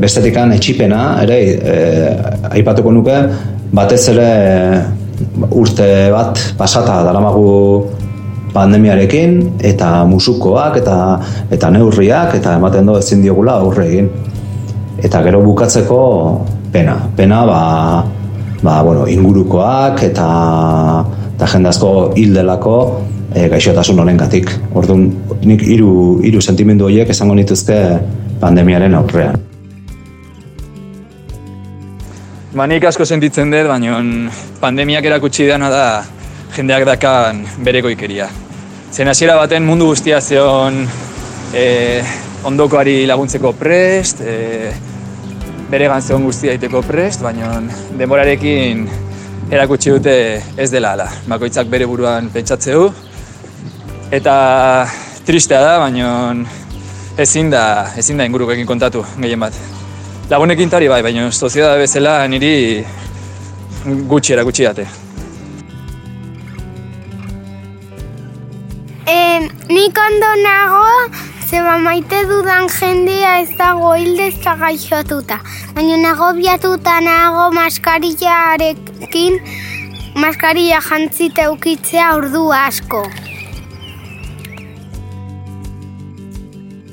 bestetikan 0.00 0.50
etxipena, 0.56 1.02
ere, 1.22 1.36
e, 1.54 1.76
aipatuko 2.56 2.94
nuke, 2.96 3.20
batez 3.76 4.02
ere 4.10 4.30
urte 5.50 6.10
bat 6.12 6.38
pasata 6.58 7.02
daramagu 7.04 7.86
pandemiarekin 8.54 9.60
eta 9.62 10.04
musukoak 10.04 10.80
eta 10.82 10.96
eta 11.50 11.70
neurriak 11.70 12.34
eta 12.38 12.56
ematen 12.58 12.86
du 12.86 12.96
ezin 12.98 13.22
diogula 13.22 13.58
aurre 13.60 13.86
egin. 13.86 14.10
Eta 15.00 15.22
gero 15.24 15.40
bukatzeko 15.44 16.00
pena. 16.72 16.96
Pena 17.16 17.44
ba, 17.46 17.60
ba 18.62 18.82
bueno, 18.82 19.06
ingurukoak 19.06 20.02
eta 20.10 20.30
eta 21.36 21.46
jende 21.54 21.70
asko 21.70 21.92
hil 22.16 22.34
delako 22.36 22.76
e, 23.34 23.48
gaixotasun 23.48 24.02
honengatik. 24.02 24.50
Orduan 24.74 25.08
nik 25.44 25.62
hiru 25.64 26.20
hiru 26.24 26.42
sentimendu 26.42 26.90
horiek 26.90 27.14
esango 27.16 27.38
nituzke 27.38 27.78
pandemiaren 28.42 28.98
aurrean. 28.98 29.49
Ba, 32.50 32.64
nik 32.66 32.82
asko 32.82 33.04
sentitzen 33.06 33.52
dut, 33.52 33.68
baina 33.70 34.00
pandemiak 34.58 35.04
erakutsi 35.06 35.44
dana 35.46 35.68
da 35.70 35.84
jendeak 36.56 36.82
dakan 36.88 37.44
bereko 37.62 37.92
ikeria. 37.94 38.26
Zen 38.90 39.06
hasiera 39.06 39.36
baten 39.38 39.62
mundu 39.62 39.86
guztia 39.92 40.18
zeon 40.18 40.80
e, 41.54 42.02
ondokoari 42.50 43.06
laguntzeko 43.06 43.54
prest, 43.54 44.24
e, 44.26 44.72
beregan 45.70 46.02
zeon 46.02 46.26
guztia 46.26 46.56
egiteko 46.56 46.82
prest, 46.82 47.22
baina 47.22 47.54
denborarekin 47.94 48.82
erakutsi 49.54 49.94
dute 49.94 50.18
ez 50.58 50.72
dela 50.74 50.96
ala. 50.98 51.06
Bakoitzak 51.30 51.70
bere 51.70 51.86
buruan 51.86 52.32
pentsatzeu, 52.34 52.88
eta 54.10 54.34
tristea 55.22 55.62
da, 55.62 55.76
baina 55.86 56.34
ezin 57.14 57.54
da, 57.54 57.92
ezin 57.94 58.18
da 58.18 58.26
ingurukekin 58.26 58.66
kontatu 58.66 59.06
gehien 59.20 59.46
bat. 59.46 59.79
Lagunekin 60.30 60.70
tari 60.70 60.86
bai, 60.86 61.00
baina 61.02 61.24
soziedade 61.34 61.80
bezala 61.82 62.12
niri 62.30 62.84
gutxi 64.12 64.36
erakutsi 64.36 64.62
date. 64.62 64.84
E, 69.10 69.16
nik 69.74 69.98
ondo 70.04 70.30
nago, 70.44 70.84
zeba 71.48 71.74
maite 71.82 72.22
dudan 72.30 72.70
jendea 72.76 73.34
ez 73.40 73.50
dago 73.58 73.90
hilde 73.98 74.30
ez 74.30 74.38
da 74.46 74.54
gaixotuta. 74.62 75.42
Baina 75.74 75.98
nago 76.06 76.30
biatuta 76.38 77.00
nago 77.02 77.50
maskarillarekin, 77.58 79.42
maskarilla 80.14 80.78
jantzita 80.92 81.50
eukitzea 81.50 82.14
ordu 82.22 82.48
asko. 82.54 83.06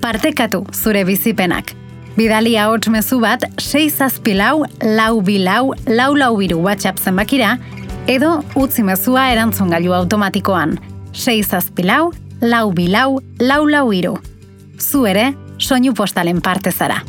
Partekatu 0.02 0.66
zure 0.74 1.06
bizipenak. 1.06 1.78
Bidali 2.18 2.56
ahots 2.58 2.90
mezu 2.90 3.20
bat 3.22 3.44
6 3.62 3.92
zazpi 3.94 4.34
lau, 4.34 4.64
lau 4.82 5.20
bi 5.22 5.36
lau, 5.38 5.76
lau 5.86 6.32
biru 6.40 6.64
WhatsApp 6.66 6.98
zenbakira, 6.98 7.52
edo 8.10 8.40
utzi 8.58 8.82
mezua 8.82 9.28
erantzun 9.36 9.70
gailu 9.70 9.94
automatikoan 9.94 10.74
6 11.14 11.52
zazpi 11.52 11.86
lau, 11.86 12.10
lau 12.42 12.72
bi 12.74 12.88
lau, 12.90 13.20
lau 13.38 13.92
hiru. 13.94 14.16
Zu 14.80 15.06
ere, 15.06 15.28
soinu 15.60 15.94
postalen 15.94 16.42
parte 16.42 16.72
zara. 16.72 17.04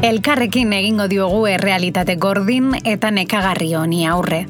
Elkarrekin 0.00 0.70
egingo 0.72 1.04
diogu 1.12 1.42
errealitate 1.44 2.14
gordin 2.16 2.70
eta 2.88 3.10
nekagarri 3.12 3.74
honi 3.76 4.06
aurre. 4.08 4.46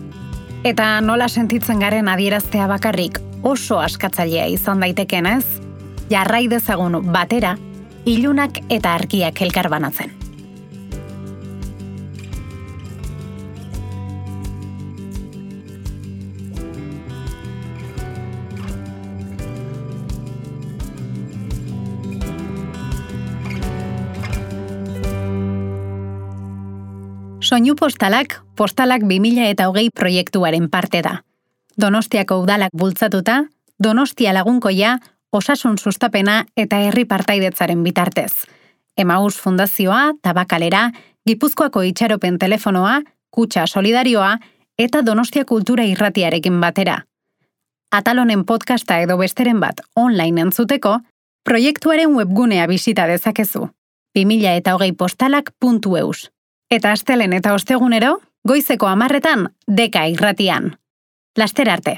Eta 0.62 0.92
nola 1.02 1.26
sentitzen 1.26 1.82
garen 1.82 2.06
adieraztea 2.12 2.68
bakarrik 2.70 3.18
oso 3.42 3.80
askatzailea 3.82 4.46
izan 4.54 4.86
daiteken 4.86 5.26
ez, 5.26 5.44
jarrai 6.12 6.44
dezagun 6.54 7.00
batera, 7.10 7.56
ilunak 8.06 8.62
eta 8.70 8.94
argiak 8.94 9.42
elkar 9.42 9.72
Soinu 27.60 27.74
postalak, 27.76 28.38
postalak 28.56 29.02
2000 29.04 29.50
eta 29.52 29.66
hogei 29.68 29.90
proiektuaren 29.92 30.70
parte 30.72 31.02
da. 31.04 31.10
Donostiako 31.76 32.38
udalak 32.40 32.72
bultzatuta, 32.72 33.34
Donostia 33.84 34.32
lagunkoia, 34.32 34.94
osasun 35.30 35.76
sustapena 35.76 36.46
eta 36.56 36.78
herri 36.80 37.04
partaidetzaren 37.04 37.82
bitartez. 37.84 38.32
Emaus 38.96 39.36
Fundazioa, 39.36 40.14
Tabakalera, 40.22 40.86
Gipuzkoako 41.28 41.82
itxaropen 41.90 42.38
telefonoa, 42.38 43.02
Kutsa 43.30 43.66
Solidarioa 43.66 44.38
eta 44.78 45.04
Donostia 45.04 45.44
Kultura 45.44 45.84
Irratiarekin 45.84 46.60
batera. 46.64 47.04
Atalonen 47.92 48.46
podcasta 48.48 49.02
edo 49.04 49.20
besteren 49.20 49.60
bat 49.60 49.84
online 49.96 50.48
entzuteko, 50.48 50.96
proiektuaren 51.44 52.16
webgunea 52.16 52.66
bisita 52.66 53.04
dezakezu. 53.06 53.68
2000 54.16 54.60
eta 54.64 54.78
hogei 54.80 54.92
postalak.eus. 54.92 56.30
Eta 56.70 56.92
astelen 56.94 57.32
eta 57.34 57.50
ostegunero, 57.56 58.20
goizeko 58.46 58.86
amarretan, 58.86 59.48
deka 59.66 60.04
irratian. 60.06 60.76
Laster 61.36 61.68
arte. 61.68 61.96